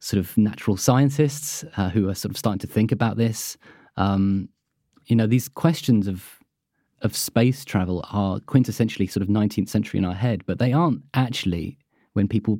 [0.00, 3.56] sort of natural scientists uh, who are sort of starting to think about this.
[3.96, 4.48] Um,
[5.06, 6.38] you know, these questions of
[7.02, 11.00] of space travel are quintessentially sort of 19th century in our head, but they aren't
[11.14, 11.78] actually
[12.14, 12.58] when people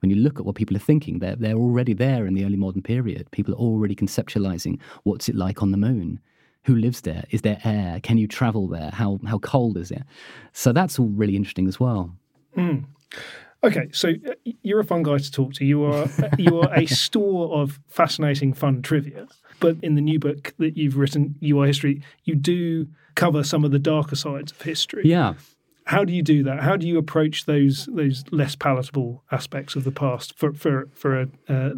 [0.00, 2.56] when you look at what people are thinking, they're, they're already there in the early
[2.56, 3.30] modern period.
[3.30, 6.20] People are already conceptualizing what's it like on the moon?
[6.64, 7.24] Who lives there?
[7.30, 8.00] Is there air?
[8.02, 8.90] Can you travel there?
[8.90, 10.02] How, how cold is it?
[10.52, 12.12] So that's all really interesting as well.
[12.56, 12.86] Mm.
[13.62, 15.64] Okay, so uh, you're a fun guy to talk to.
[15.64, 16.06] You are
[16.38, 19.26] you are a store of fascinating, fun trivia.
[19.60, 23.64] But in the new book that you've written, You Are History, you do cover some
[23.64, 25.02] of the darker sides of history.
[25.04, 25.34] Yeah.
[25.86, 26.60] How do you do that?
[26.60, 31.22] How do you approach those those less palatable aspects of the past for for for
[31.22, 31.72] a, a,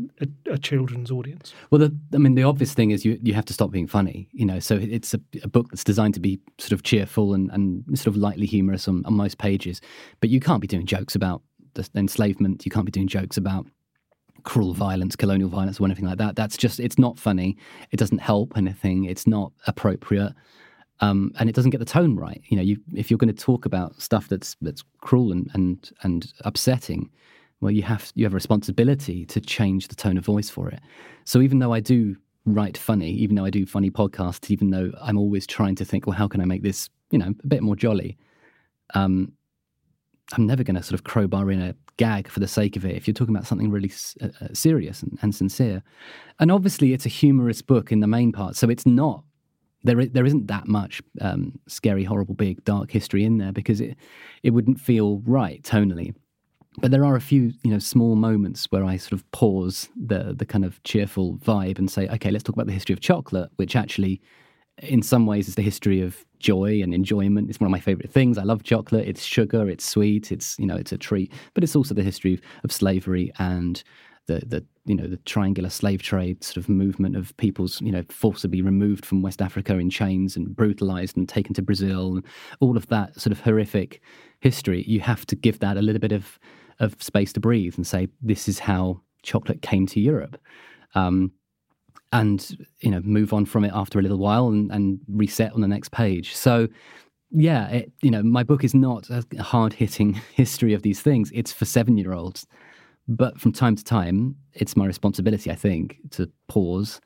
[0.51, 1.53] a children's audience?
[1.71, 4.31] Well, the, I mean, the obvious thing is you you have to stop being funny.
[4.33, 7.51] You know, so it's a, a book that's designed to be sort of cheerful and,
[7.51, 9.83] and sort of lightly humorous on, on most pages,
[10.21, 11.43] but you can't be doing jokes about
[11.75, 12.65] the enslavement.
[12.65, 13.67] You can't be doing jokes about
[14.45, 16.35] cruel violence, colonial violence, or anything like that.
[16.35, 17.59] That's just it's not funny.
[17.91, 19.05] It doesn't help anything.
[19.05, 20.33] It's not appropriate.
[21.01, 22.43] Um, and it doesn't get the tone right.
[22.49, 25.91] You know, you, if you're going to talk about stuff that's that's cruel and and
[26.03, 27.11] and upsetting,
[27.61, 30.81] well, you have you have a responsibility to change the tone of voice for it.
[31.25, 34.93] So even though I do write funny, even though I do funny podcasts, even though
[35.01, 37.63] I'm always trying to think, well, how can I make this, you know, a bit
[37.63, 38.17] more jolly?
[38.95, 39.33] Um,
[40.33, 42.95] I'm never going to sort of crowbar in a gag for the sake of it
[42.95, 43.91] if you're talking about something really
[44.23, 45.83] uh, uh, serious and, and, sincere.
[46.39, 49.25] And obviously, it's a humorous book in the main part, so it's not.
[49.85, 53.97] There, there isn't that much um, scary, horrible, big, dark history in there because it,
[54.43, 56.15] it wouldn't feel right tonally.
[56.81, 60.35] But there are a few, you know, small moments where I sort of pause the
[60.37, 63.51] the kind of cheerful vibe and say, okay, let's talk about the history of chocolate,
[63.57, 64.21] which actually,
[64.79, 67.51] in some ways, is the history of joy and enjoyment.
[67.51, 68.39] It's one of my favorite things.
[68.39, 69.09] I love chocolate.
[69.09, 69.69] It's sugar.
[69.69, 70.31] It's sweet.
[70.31, 71.33] It's you know, it's a treat.
[71.55, 73.83] But it's also the history of slavery and
[74.29, 78.05] the the you know the triangular slave trade sort of movement of people's you know
[78.09, 82.25] forcibly removed from West Africa in chains and brutalized and taken to Brazil and
[82.61, 84.01] all of that sort of horrific
[84.41, 84.85] history.
[84.87, 86.39] You have to give that a little bit of
[86.79, 90.41] of space to breathe and say, this is how chocolate came to Europe.
[90.95, 91.33] Um,
[92.13, 95.61] and you know move on from it after a little while and, and reset on
[95.61, 96.67] the next page so
[97.31, 101.31] yeah it, you know my book is not a hard hitting history of these things
[101.35, 102.47] it's for seven year olds
[103.09, 107.01] but from time to time it's my responsibility i think to pause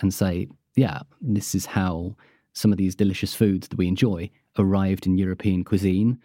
[0.00, 2.14] and say yeah this is how
[2.52, 6.18] some of these delicious foods that we enjoy arrived in european cuisine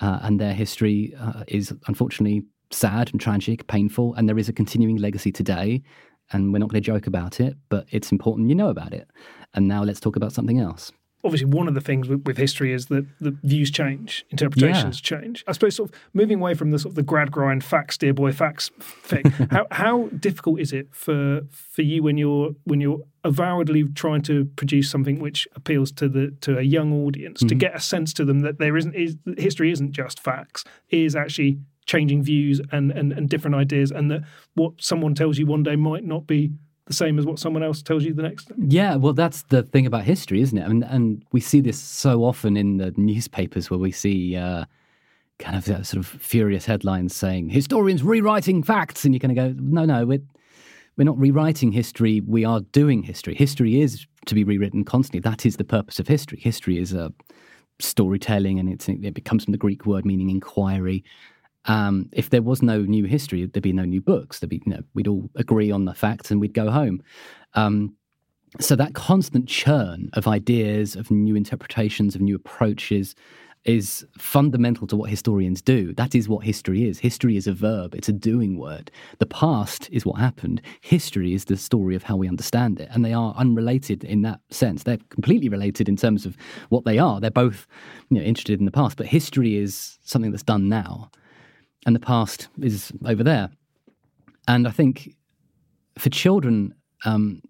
[0.00, 4.52] uh, and their history uh, is unfortunately sad and tragic, painful, and there is a
[4.52, 5.82] continuing legacy today.
[6.32, 9.08] And we're not going to joke about it, but it's important you know about it.
[9.54, 10.92] And now let's talk about something else
[11.24, 15.18] obviously one of the things with, with, history is that the views change, interpretations yeah.
[15.18, 15.44] change.
[15.46, 18.32] I suppose sort of moving away from the sort of the Gradgrind facts, dear boy
[18.32, 18.70] facts
[19.02, 19.24] thing.
[19.50, 24.44] how how difficult is it for for you when you're when you're avowedly trying to
[24.56, 27.48] produce something which appeals to the to a young audience mm-hmm.
[27.48, 31.16] to get a sense to them that there isn't is history isn't just facts, is
[31.16, 34.20] actually changing views and, and, and different ideas and that
[34.54, 36.50] what someone tells you one day might not be
[36.88, 38.54] the same as what someone else tells you the next day.
[38.58, 40.66] Yeah, well, that's the thing about history, isn't it?
[40.66, 44.64] And, and we see this so often in the newspapers where we see uh,
[45.38, 49.40] kind of that sort of furious headlines saying historians rewriting facts, and you're going to
[49.40, 50.22] go, no, no, we're
[50.96, 52.20] we're not rewriting history.
[52.20, 53.36] We are doing history.
[53.36, 55.20] History is to be rewritten constantly.
[55.20, 56.40] That is the purpose of history.
[56.40, 57.12] History is a
[57.78, 61.04] storytelling, and it comes from the Greek word meaning inquiry.
[61.68, 64.40] Um, if there was no new history, there'd be no new books.
[64.40, 67.02] There'd be, you know, we'd all agree on the facts and we'd go home.
[67.54, 67.94] Um,
[68.58, 73.14] so that constant churn of ideas, of new interpretations, of new approaches
[73.64, 75.92] is fundamental to what historians do.
[75.94, 77.00] That is what history is.
[77.00, 78.90] History is a verb, it's a doing word.
[79.18, 80.62] The past is what happened.
[80.80, 82.88] History is the story of how we understand it.
[82.92, 84.84] And they are unrelated in that sense.
[84.84, 86.36] They're completely related in terms of
[86.70, 87.20] what they are.
[87.20, 87.66] They're both
[88.08, 91.10] you know, interested in the past, but history is something that's done now
[91.88, 93.48] and the past is over there.
[94.46, 95.16] And I think
[95.96, 96.74] for children,
[97.06, 97.40] um,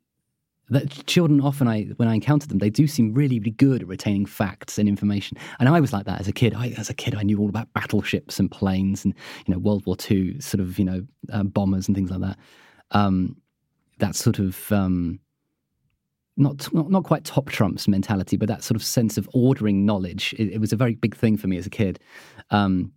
[0.70, 3.88] that children often I when I encounter them, they do seem really, really good at
[3.88, 5.38] retaining facts and information.
[5.58, 6.54] And I was like that as a kid.
[6.54, 9.12] I, as a kid, I knew all about battleships and planes and
[9.44, 12.38] you know World War II sort of you know uh, bombers and things like that.
[12.92, 13.38] Um,
[13.98, 15.18] that sort of um,
[16.36, 20.32] not, not not quite top trumps mentality, but that sort of sense of ordering knowledge.
[20.38, 21.98] It, it was a very big thing for me as a kid.
[22.50, 22.92] Um,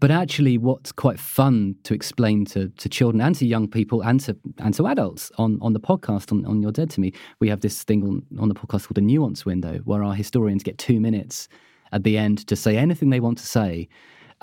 [0.00, 4.20] but actually, what's quite fun to explain to, to children and to young people and
[4.20, 7.48] to and to adults on, on the podcast on, on You're Dead to Me, we
[7.48, 10.78] have this thing on, on the podcast called a nuance window, where our historians get
[10.78, 11.48] two minutes
[11.92, 13.88] at the end to say anything they want to say.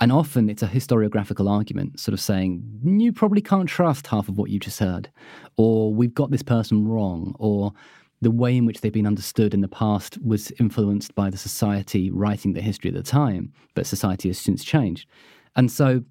[0.00, 4.36] And often it's a historiographical argument, sort of saying, you probably can't trust half of
[4.36, 5.08] what you just heard,
[5.56, 7.72] or we've got this person wrong, or
[8.20, 12.10] the way in which they've been understood in the past was influenced by the society
[12.10, 15.06] writing the history at the time, but society has since changed.
[15.56, 16.02] And so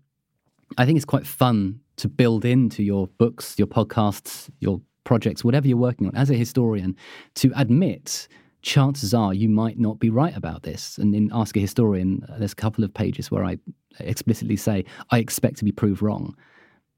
[0.78, 5.68] I think it's quite fun to build into your books, your podcasts, your projects, whatever
[5.68, 6.96] you're working on as a historian,
[7.36, 8.28] to admit
[8.62, 10.98] chances are you might not be right about this.
[10.98, 13.58] And in Ask a Historian, there's a couple of pages where I
[14.00, 16.36] explicitly say, I expect to be proved wrong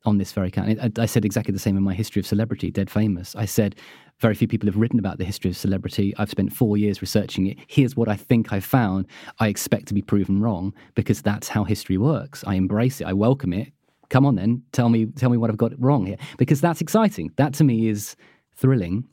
[0.05, 0.99] on this very account.
[0.99, 3.35] I said exactly the same in my history of celebrity, Dead Famous.
[3.35, 3.75] I said,
[4.19, 6.13] very few people have written about the history of celebrity.
[6.17, 7.57] I've spent four years researching it.
[7.67, 9.07] Here's what I think I found.
[9.39, 12.43] I expect to be proven wrong because that's how history works.
[12.47, 13.07] I embrace it.
[13.07, 13.73] I welcome it.
[14.09, 17.31] Come on, then, tell me, tell me what I've got wrong here, because that's exciting.
[17.37, 18.15] That to me is
[18.55, 19.07] thrilling,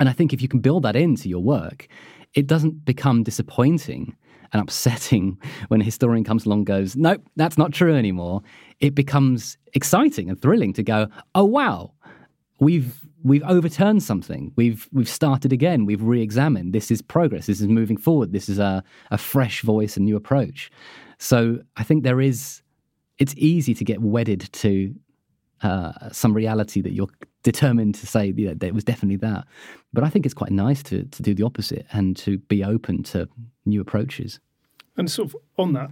[0.00, 1.86] and I think if you can build that into your work,
[2.34, 4.16] it doesn't become disappointing
[4.52, 8.42] and upsetting when a historian comes along goes, nope, that's not true anymore.
[8.80, 11.92] It becomes exciting and thrilling to go, oh, wow,
[12.60, 14.52] we've we've overturned something.
[14.56, 15.86] We've we've started again.
[15.86, 16.72] We've re-examined.
[16.72, 17.46] This is progress.
[17.46, 18.32] This is moving forward.
[18.32, 20.70] This is a, a fresh voice, a new approach.
[21.18, 22.62] So I think there is.
[23.18, 24.94] It's easy to get wedded to
[25.62, 27.08] uh, some reality that you're
[27.42, 29.46] determined to say you know, that it was definitely that.
[29.92, 33.02] But I think it's quite nice to to do the opposite and to be open
[33.04, 33.28] to
[33.64, 34.40] new approaches.
[34.96, 35.90] And sort of on that,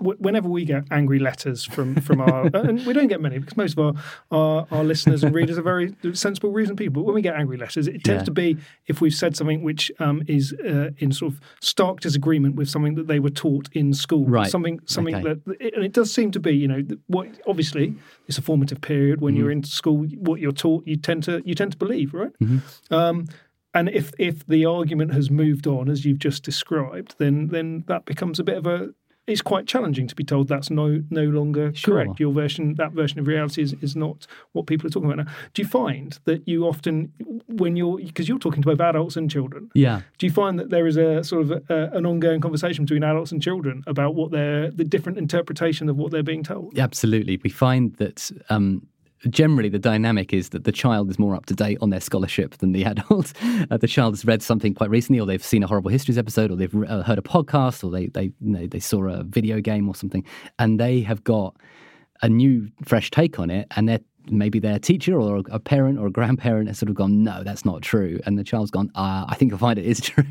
[0.00, 3.78] whenever we get angry letters from from our and we don't get many because most
[3.78, 3.94] of our
[4.30, 7.02] our, our listeners and readers are very sensible, reasoned people.
[7.02, 8.24] But when we get angry letters, it tends yeah.
[8.24, 12.56] to be if we've said something which um, is uh, in sort of stark disagreement
[12.56, 14.50] with something that they were taught in school, right?
[14.50, 15.40] Something something okay.
[15.44, 17.94] that and it does seem to be you know what obviously
[18.26, 19.42] it's a formative period when mm-hmm.
[19.42, 20.04] you're in school.
[20.18, 22.32] What you're taught, you tend to you tend to believe, right?
[22.40, 22.94] Mm-hmm.
[22.94, 23.26] Um,
[23.74, 28.04] and if if the argument has moved on as you've just described, then then that
[28.04, 28.90] becomes a bit of a
[29.26, 31.94] it's quite challenging to be told that's no no longer sure.
[31.94, 32.20] correct.
[32.20, 35.32] Your version, that version of reality, is, is not what people are talking about now.
[35.54, 37.12] Do you find that you often,
[37.46, 40.70] when you're because you're talking to both adults and children, yeah, do you find that
[40.70, 44.30] there is a sort of a, an ongoing conversation between adults and children about what
[44.30, 46.78] they're the different interpretation of what they're being told?
[46.78, 48.86] Absolutely, we find that um,
[49.28, 52.56] generally the dynamic is that the child is more up to date on their scholarship
[52.58, 53.32] than the adult.
[53.70, 56.50] Uh, the child has read something quite recently, or they've seen a horrible histories episode,
[56.50, 59.60] or they've uh, heard a podcast, or they they you know, they saw a video
[59.60, 60.24] game or something,
[60.58, 61.56] and they have got
[62.22, 64.00] a new fresh take on it, and they're
[64.30, 67.64] maybe their teacher or a parent or a grandparent has sort of gone, no, that's
[67.64, 68.20] not true.
[68.26, 70.24] And the child's gone, uh, I think you'll find it is true.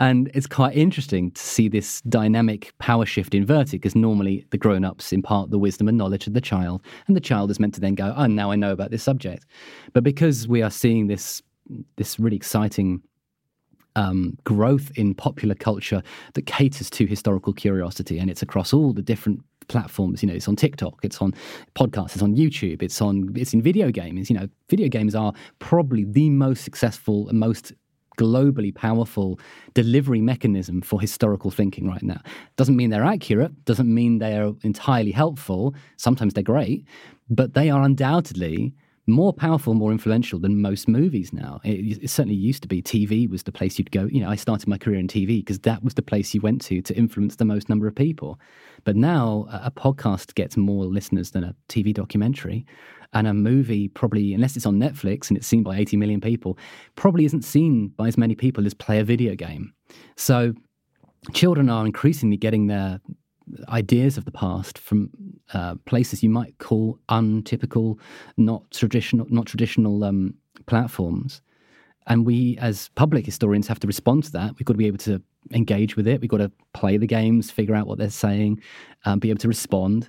[0.00, 4.84] and it's quite interesting to see this dynamic power shift inverted because normally the grown
[4.84, 6.82] ups impart the wisdom and knowledge to the child.
[7.06, 9.46] And the child is meant to then go, oh, now I know about this subject.
[9.92, 11.42] But because we are seeing this,
[11.96, 13.02] this really exciting
[13.96, 16.02] um, growth in popular culture
[16.34, 20.22] that caters to historical curiosity, and it's across all the different platforms.
[20.22, 21.32] You know, it's on TikTok, it's on
[21.74, 24.30] podcasts, it's on YouTube, it's on it's in video games.
[24.30, 27.72] You know, video games are probably the most successful and most
[28.18, 29.38] globally powerful
[29.74, 32.20] delivery mechanism for historical thinking right now.
[32.56, 35.74] Doesn't mean they're accurate, doesn't mean they are entirely helpful.
[35.96, 36.86] Sometimes they're great,
[37.28, 38.74] but they are undoubtedly
[39.06, 41.60] more powerful, more influential than most movies now.
[41.62, 42.82] It, it, certainly used to be.
[42.82, 44.06] TV was the place you'd go.
[44.06, 46.62] You know, I started my career in TV because that was the place you went
[46.62, 48.40] to to influence the most number of people.
[48.84, 52.66] But now a, a podcast gets more listeners than a TV documentary.
[53.12, 56.58] And a movie, probably, unless it's on Netflix and it's seen by 80 million people,
[56.96, 59.72] probably isn't seen by as many people as play a video game.
[60.16, 60.52] So
[61.32, 63.00] children are increasingly getting their
[63.68, 65.10] ideas of the past from
[65.52, 67.98] uh, places you might call untypical,
[68.36, 70.34] not traditional, not traditional um,
[70.66, 71.42] platforms.
[72.06, 74.54] And we, as public historians, have to respond to that.
[74.58, 75.22] We've got to be able to
[75.52, 76.20] engage with it.
[76.20, 78.62] We've got to play the games, figure out what they're saying,
[79.04, 80.08] um, be able to respond.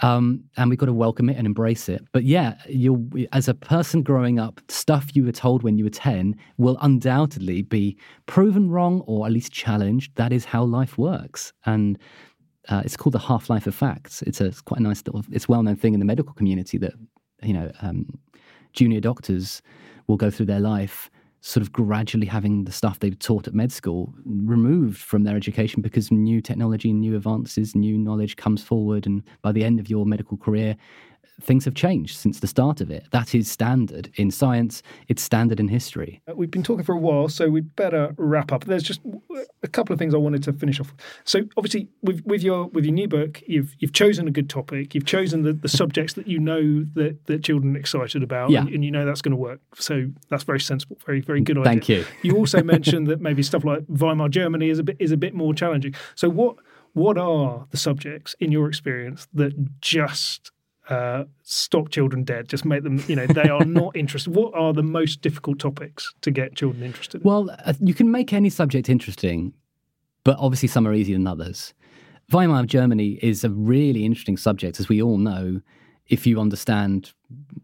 [0.00, 2.04] Um, and we've got to welcome it and embrace it.
[2.12, 5.90] But yeah, you as a person growing up, stuff you were told when you were
[5.90, 10.14] 10 will undoubtedly be proven wrong or at least challenged.
[10.16, 11.52] That is how life works.
[11.64, 11.98] And
[12.68, 14.22] uh, it's called the half life of facts.
[14.22, 16.78] It's a it's quite a nice little, it's well known thing in the medical community
[16.78, 16.94] that
[17.42, 18.18] you know um,
[18.72, 19.62] junior doctors
[20.06, 21.10] will go through their life
[21.46, 25.80] sort of gradually having the stuff they've taught at med school removed from their education
[25.80, 30.04] because new technology, new advances, new knowledge comes forward, and by the end of your
[30.04, 30.76] medical career,
[31.40, 33.06] things have changed since the start of it.
[33.10, 36.22] That is standard in science, it's standard in history.
[36.28, 38.64] Uh, we've been talking for a while, so we'd better wrap up.
[38.64, 39.00] There's just
[39.62, 40.94] a couple of things I wanted to finish off.
[41.24, 44.94] So obviously with, with your with your new book, you've you've chosen a good topic.
[44.94, 48.60] You've chosen the, the subjects that you know that, that children are excited about yeah.
[48.60, 49.60] and, and you know that's going to work.
[49.74, 51.70] So that's very sensible, very, very good idea.
[51.70, 52.04] Thank you.
[52.22, 55.34] You also mentioned that maybe stuff like Weimar Germany is a bit is a bit
[55.34, 55.94] more challenging.
[56.14, 56.56] So what
[56.92, 60.50] what are the subjects in your experience that just
[60.88, 64.34] uh, stop children dead, just make them, you know, they are not interested.
[64.34, 67.28] What are the most difficult topics to get children interested in?
[67.28, 69.52] Well, uh, you can make any subject interesting,
[70.24, 71.74] but obviously some are easier than others.
[72.32, 75.60] Weimar of Germany is a really interesting subject, as we all know
[76.08, 77.12] if you understand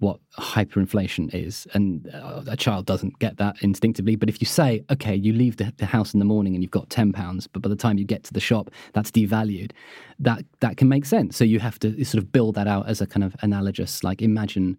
[0.01, 4.85] what hyperinflation is, and uh, a child doesn't get that instinctively, but if you say,
[4.91, 7.63] okay, you leave the, the, house in the morning and you've got ten pounds, but
[7.63, 9.71] by the time you get to the shop, that's devalued,
[10.19, 11.37] that that can make sense.
[11.37, 14.21] So you have to sort of build that out as a kind of analogous, like
[14.21, 14.79] imagine,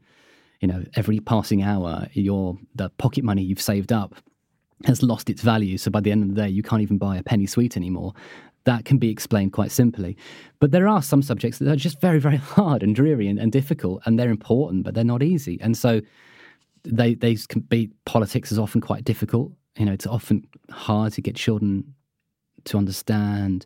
[0.60, 4.16] you know, every passing hour, your the pocket money you've saved up
[4.86, 5.78] has lost its value.
[5.78, 8.14] So by the end of the day, you can't even buy a penny sweet anymore
[8.66, 10.18] that can be explained quite simply.
[10.60, 13.52] But there are some subjects that are just very, very hard and dreary and, and
[13.52, 15.60] difficult, and they're important, but they're not easy.
[15.62, 16.02] And so
[16.84, 19.52] they they can be politics is often quite difficult.
[19.78, 21.94] You know, it's often hard to get children
[22.66, 23.66] to understand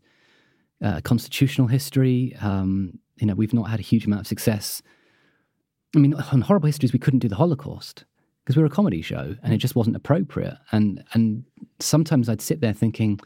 [0.84, 2.36] uh, constitutional history.
[2.42, 4.82] Um, you know, we've not had a huge amount of success.
[5.96, 8.06] I mean, on horrible histories, we couldn't do the Holocaust
[8.44, 10.58] because we are a comedy show and it just wasn't appropriate.
[10.72, 11.44] And and
[11.80, 13.20] sometimes I'd sit there thinking,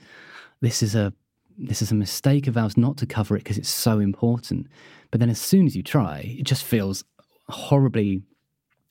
[0.61, 1.13] this is a
[1.58, 4.68] this is a mistake of ours not to cover it because it's so important.
[5.12, 7.04] But then as soon as you try, it just feels
[7.49, 8.22] horribly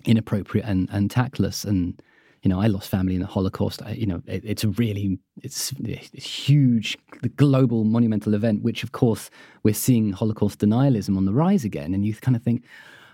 [0.04, 1.64] inappropriate and, and tactless.
[1.64, 2.00] And,
[2.42, 3.82] you know, I lost family in the Holocaust.
[3.82, 8.82] I, you know, it, it's a really, it's a huge, the global monumental event, which
[8.82, 9.30] of course
[9.62, 11.94] we're seeing Holocaust denialism on the rise again.
[11.94, 12.64] And you kind of think,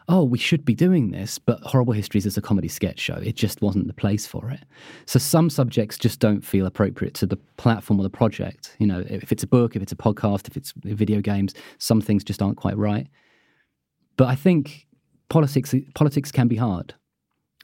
[0.09, 3.17] oh, we should be doing this, but Horrible Histories is a comedy sketch show.
[3.17, 4.61] It just wasn't the place for it.
[5.07, 8.77] So some subjects just don't feel appropriate to the platform or the project.
[8.79, 12.01] You know, if it's a book, if it's a podcast, if it's video games, some
[12.01, 13.09] things just aren't quite right.
[14.17, 14.87] But I think
[15.29, 16.95] politics politics can be hard.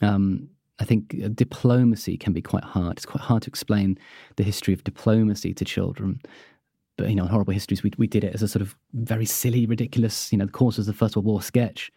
[0.01, 0.49] Um,
[0.81, 2.97] I think diplomacy can be quite hard.
[2.97, 3.99] It's quite hard to explain
[4.35, 6.21] the history of diplomacy to children.
[6.97, 9.27] But you know, in horrible histories, we we did it as a sort of very
[9.27, 11.93] silly, ridiculous, you know, the course was the First World War sketch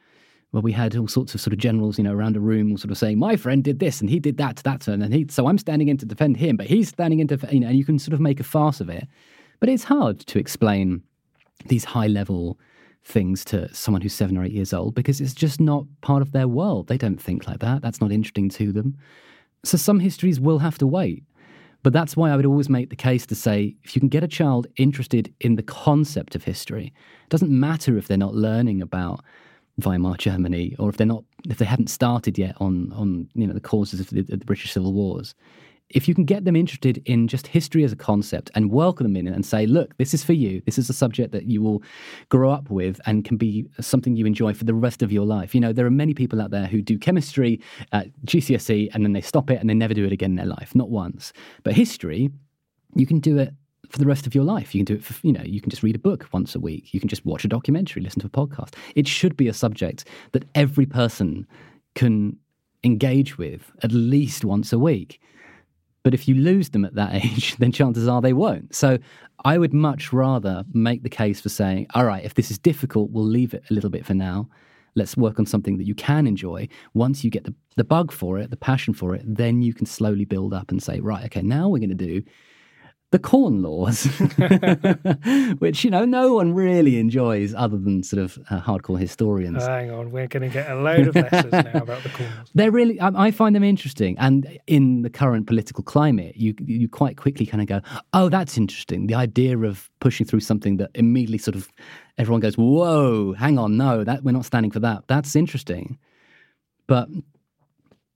[0.55, 2.89] where we had all sorts of sort of generals, you know, around a room, sort
[2.89, 5.25] of saying, "My friend did this and he did that to that turn, and he
[5.29, 7.77] so I'm standing in to defend him, but he's standing in to you know," and
[7.77, 9.05] you can sort of make a farce of it.
[9.59, 11.01] But it's hard to explain
[11.65, 12.57] these high level
[13.03, 16.31] things to someone who's seven or eight years old because it's just not part of
[16.31, 16.87] their world.
[16.87, 17.81] They don't think like that.
[17.81, 18.95] That's not interesting to them.
[19.65, 21.25] So some histories will have to wait.
[21.83, 24.23] But that's why I would always make the case to say if you can get
[24.23, 26.93] a child interested in the concept of history,
[27.25, 29.19] it doesn't matter if they're not learning about
[29.81, 33.53] Weimar Germany, or if they're not, if they haven't started yet on on you know
[33.53, 35.35] the causes of the, the, British Civil Wars,
[35.89, 39.15] if you can get them interested in just history as a concept and welcome them
[39.15, 40.61] in and say, look, this is for you.
[40.65, 41.83] This is a subject that you will
[42.29, 45.53] grow up with and can be something you enjoy for the rest of your life.
[45.53, 47.61] You know, there are many people out there who do chemistry
[47.91, 50.45] at GCSE and then they stop it and they never do it again in their
[50.47, 51.33] life, not once.
[51.63, 52.31] But history,
[52.95, 53.53] you can do it
[53.89, 54.73] for the rest of your life.
[54.73, 56.59] You can do it for, you know, you can just read a book once a
[56.59, 56.93] week.
[56.93, 58.75] You can just watch a documentary, listen to a podcast.
[58.95, 61.47] It should be a subject that every person
[61.95, 62.37] can
[62.83, 65.19] engage with at least once a week.
[66.03, 68.75] But if you lose them at that age, then chances are they won't.
[68.75, 68.99] So
[69.43, 73.11] I would much rather make the case for saying, all right, if this is difficult,
[73.11, 74.47] we'll leave it a little bit for now.
[74.97, 76.69] Let's work on something that you can enjoy.
[76.93, 79.85] Once you get the, the bug for it, the passion for it, then you can
[79.85, 82.23] slowly build up and say, right, okay, now we're going to do
[83.15, 84.03] the Corn Laws,
[85.59, 89.63] which you know no one really enjoys other than sort of uh, hardcore historians.
[89.63, 92.51] hang on, we're going to get a load of letters now about the Corn Laws.
[92.53, 96.89] They're really, I, I, find them interesting, and in the current political climate, you you
[96.89, 97.79] quite quickly kind of go,
[98.11, 99.07] oh, that's interesting.
[99.07, 101.71] The idea of pushing through something that immediately sort of
[102.17, 105.05] everyone goes, whoa, hang on, no, that we're not standing for that.
[105.07, 105.97] That's interesting,
[106.85, 107.07] but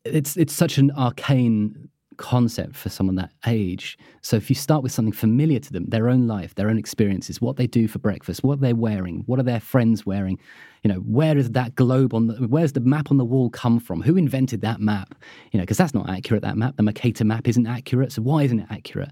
[0.03, 1.87] it's it's such an arcane
[2.19, 3.97] concept for someone that age.
[4.21, 7.41] So if you start with something familiar to them, their own life, their own experiences,
[7.41, 10.37] what they do for breakfast, what they're wearing, what are their friends wearing,
[10.83, 13.79] you know, where is that globe on the, where's the map on the wall come
[13.79, 14.01] from?
[14.01, 15.15] Who invented that map?
[15.51, 16.75] You know, because that's not accurate, that map.
[16.75, 18.11] The Mercator map isn't accurate.
[18.11, 19.11] So why isn't it accurate?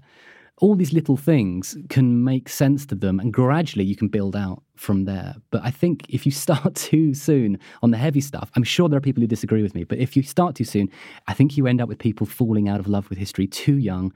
[0.60, 4.62] All these little things can make sense to them and gradually you can build out
[4.76, 5.36] from there.
[5.50, 8.98] But i think if you start too soon on the heavy stuff i'm sure there
[8.98, 10.88] are people who disagree with me but if you start too soon
[11.26, 14.12] i think you end up with people falling out of love with history too young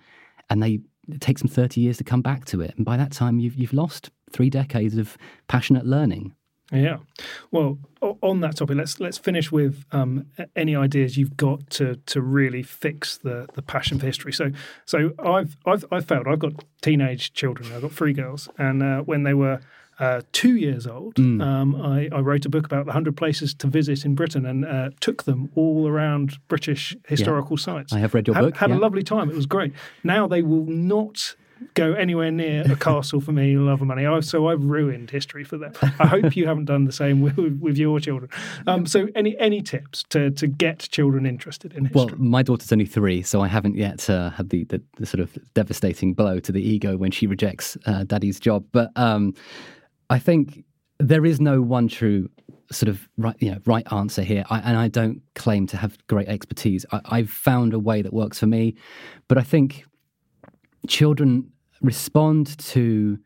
[0.51, 2.74] and they it takes them 30 years to come back to it.
[2.76, 5.18] And by that time you've, you've lost three decades of
[5.49, 6.34] passionate learning
[6.72, 6.98] yeah.
[7.50, 12.20] Well, on that topic, let's let's finish with um, any ideas you've got to to
[12.20, 14.32] really fix the the passion for history.
[14.32, 14.50] So
[14.86, 16.26] so I've I've I've failed.
[16.26, 17.72] I've got teenage children.
[17.72, 19.60] I've got three girls, and uh, when they were
[19.98, 21.40] uh, two years old, mm.
[21.42, 24.64] um, I, I, wrote a book about the 100 places to visit in Britain and
[24.64, 27.62] uh, took them all around British historical yeah.
[27.62, 27.92] sites.
[27.92, 28.56] I have read your had, book.
[28.56, 28.76] Had yeah.
[28.76, 29.30] a lovely time.
[29.30, 29.72] It was great.
[30.02, 31.36] Now they will not
[31.74, 34.06] go anywhere near a castle for me, love of money.
[34.06, 35.72] I've, so I've ruined history for them.
[35.98, 38.30] I hope you haven't done the same with, with your children.
[38.66, 42.04] Um, so any any tips to to get children interested in history?
[42.06, 45.20] Well, my daughter's only three, so I haven't yet uh, had the, the, the, sort
[45.20, 48.64] of devastating blow to the ego when she rejects uh, daddy's job.
[48.72, 49.34] But um,
[50.10, 50.64] I think
[50.98, 52.28] there is no one true
[52.70, 54.44] sort of right, you know, right answer here.
[54.50, 56.86] I, and I don't claim to have great expertise.
[56.92, 58.76] I, I've found a way that works for me,
[59.28, 59.84] but I think
[60.88, 63.18] children respond to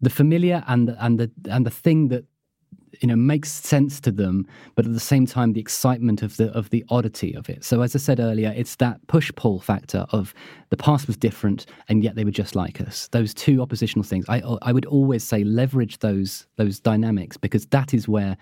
[0.00, 2.24] the familiar and the, and the and the thing that
[3.00, 6.50] you know makes sense to them but at the same time the excitement of the
[6.52, 7.64] of the oddity of it.
[7.64, 10.34] So as i said earlier it's that push pull factor of
[10.70, 13.08] the past was different and yet they were just like us.
[13.08, 14.24] Those two oppositional things.
[14.28, 18.36] I i would always say leverage those those dynamics because that is where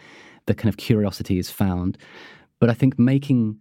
[0.46, 1.96] the kind of curiosity is found.
[2.58, 3.60] But i think making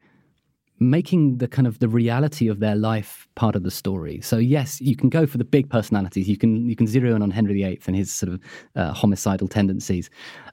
[0.82, 4.20] making the kind of the reality of their life part of the story.
[4.22, 6.28] So yes, you can go for the big personalities.
[6.28, 8.40] You can you can zero in on Henry VIII and his sort of
[8.76, 10.10] uh, homicidal tendencies,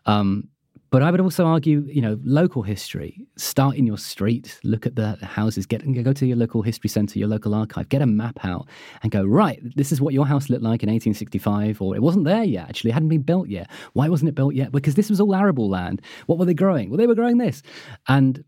[0.07, 0.49] um,
[0.91, 3.27] but I would also argue, you know, local history.
[3.37, 7.19] Start in your street, look at the houses, get go to your local history centre,
[7.19, 8.69] your local archive, get a map out,
[9.03, 9.61] and go right.
[9.77, 12.69] This is what your house looked like in 1865, or it wasn't there yet.
[12.69, 13.71] Actually, it hadn't been built yet.
[13.93, 14.73] Why wasn't it built yet?
[14.73, 16.01] Because this was all arable land.
[16.27, 16.89] What were they growing?
[16.89, 17.63] Well, they were growing this,
[18.09, 18.43] and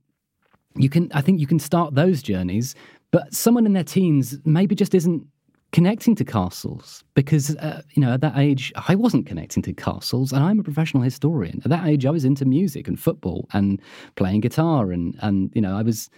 [0.76, 1.10] you can.
[1.14, 2.74] I think you can start those journeys.
[3.10, 5.26] But someone in their teens maybe just isn't
[5.72, 10.32] connecting to castles because uh, you know at that age I wasn't connecting to castles
[10.32, 13.80] and I'm a professional historian at that age I was into music and football and
[14.16, 16.10] playing guitar and and you know I was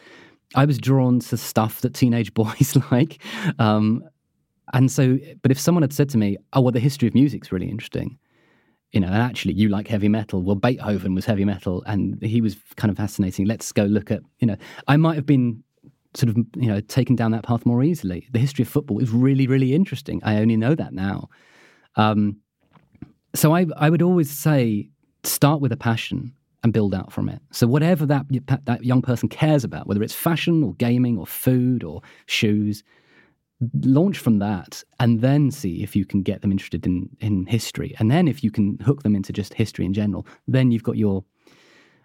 [0.55, 3.22] I was drawn to stuff that teenage boys like
[3.59, 4.03] um,
[4.72, 7.53] and so but if someone had said to me oh well the history of music's
[7.53, 8.18] really interesting
[8.93, 12.40] you know and actually you like heavy metal well Beethoven was heavy metal and he
[12.40, 15.62] was kind of fascinating let's go look at you know I might have been
[16.14, 18.28] sort of you know taken down that path more easily.
[18.32, 20.20] The history of football is really really interesting.
[20.24, 21.28] I only know that now.
[21.97, 22.38] Um,
[23.34, 24.90] so I I would always say
[25.24, 27.40] start with a passion and build out from it.
[27.51, 28.26] So whatever that
[28.64, 32.82] that young person cares about, whether it's fashion or gaming or food or shoes,
[33.82, 37.94] launch from that and then see if you can get them interested in in history.
[37.98, 40.96] And then if you can hook them into just history in general, then you've got
[40.96, 41.24] your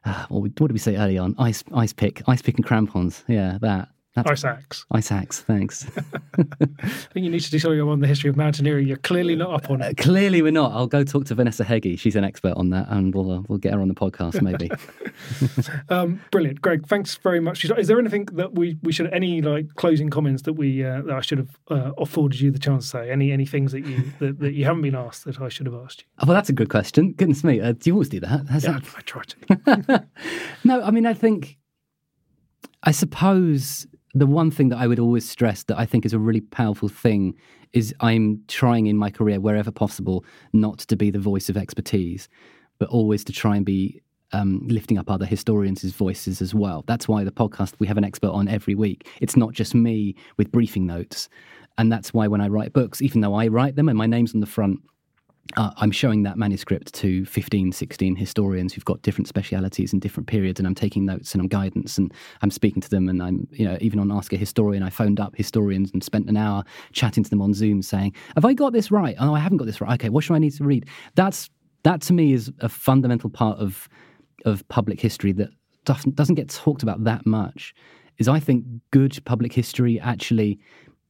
[0.05, 1.35] uh, what did we say early on?
[1.37, 3.23] Ice ice pick, ice pick and crampons.
[3.27, 3.89] Yeah, that.
[4.17, 4.85] That's ice axe.
[4.89, 5.85] Ice axe, thanks.
[6.39, 8.87] I think you need to do something on the history of mountaineering.
[8.87, 9.99] You're clearly not up on it.
[9.99, 10.71] Uh, clearly, we're not.
[10.71, 11.97] I'll go talk to Vanessa Heggie.
[11.97, 14.71] She's an expert on that, and we'll uh, we'll get her on the podcast maybe.
[15.89, 16.87] um, brilliant, Greg.
[16.87, 17.63] Thanks very much.
[17.63, 21.15] Is there anything that we, we should any like closing comments that we uh, that
[21.15, 23.11] I should have uh, afforded you the chance to say?
[23.11, 25.75] Any any things that you that, that, you haven't been asked that I should have
[25.75, 26.07] asked you?
[26.23, 27.13] Oh, well, that's a good question.
[27.13, 28.45] Goodness me, uh, do you always do that?
[28.63, 28.83] Yeah, that...
[28.97, 30.07] I try to.
[30.63, 31.59] no, I mean I think
[32.81, 36.19] I suppose the one thing that I would always stress that I think is a
[36.19, 37.35] really powerful thing
[37.73, 42.29] is I'm trying in my career, wherever possible, not to be the voice of expertise,
[42.79, 44.01] but always to try and be
[44.31, 46.83] um, lifting up other historians' voices as well.
[46.87, 49.07] That's why the podcast, we have an expert on every week.
[49.21, 51.29] It's not just me with briefing notes.
[51.77, 54.33] And that's why when I write books, even though I write them and my name's
[54.33, 54.79] on the front,
[55.55, 60.27] uh, I'm showing that manuscript to 15, 16 historians who've got different specialities in different
[60.27, 63.07] periods, and I'm taking notes and I'm guidance and I'm speaking to them.
[63.07, 66.29] And I'm, you know, even on Ask a Historian, I phoned up historians and spent
[66.29, 69.15] an hour chatting to them on Zoom saying, Have I got this right?
[69.19, 69.93] Oh, I haven't got this right.
[69.93, 70.87] Okay, what should I need to read?
[71.15, 71.49] That's
[71.83, 73.87] that to me is a fundamental part of
[74.45, 75.49] of public history that
[75.85, 77.73] doesn't, doesn't get talked about that much.
[78.17, 80.59] Is I think good public history actually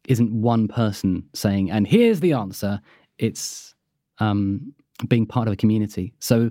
[0.08, 2.82] isn't one person saying, and here's the answer.
[3.18, 3.76] It's
[4.20, 4.74] um,
[5.08, 6.14] being part of a community.
[6.20, 6.50] So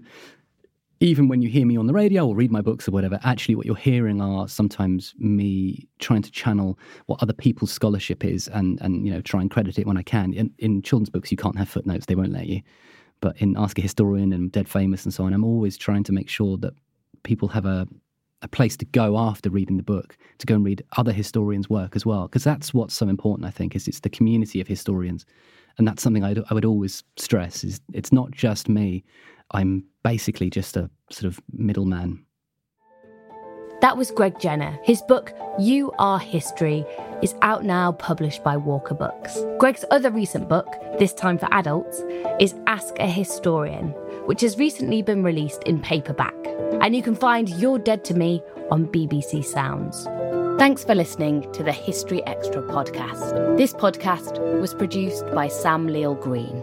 [1.00, 3.54] even when you hear me on the radio or read my books or whatever, actually
[3.54, 8.80] what you're hearing are sometimes me trying to channel what other people's scholarship is and
[8.80, 10.32] and you know try and credit it when I can.
[10.32, 12.62] In, in children's books, you can't have footnotes; they won't let you.
[13.20, 16.12] But in Ask a Historian and Dead Famous and so on, I'm always trying to
[16.12, 16.74] make sure that
[17.24, 17.86] people have a
[18.42, 21.96] a place to go after reading the book to go and read other historians' work
[21.96, 23.46] as well, because that's what's so important.
[23.46, 25.26] I think is it's the community of historians
[25.78, 29.04] and that's something I'd, I would always stress is it's not just me.
[29.52, 32.24] I'm basically just a sort of middleman.
[33.82, 34.78] That was greg jenner.
[34.82, 36.84] His book you are history
[37.22, 39.38] is out now published by walker books.
[39.58, 40.66] Greg's other recent book
[40.98, 42.02] this time for adults
[42.40, 43.88] is ask a historian
[44.26, 46.34] which has recently been released in paperback.
[46.80, 50.08] And you can find you're dead to me on bbc sounds
[50.58, 53.58] Thanks for listening to the History Extra podcast.
[53.58, 56.62] This podcast was produced by Sam Leal Green.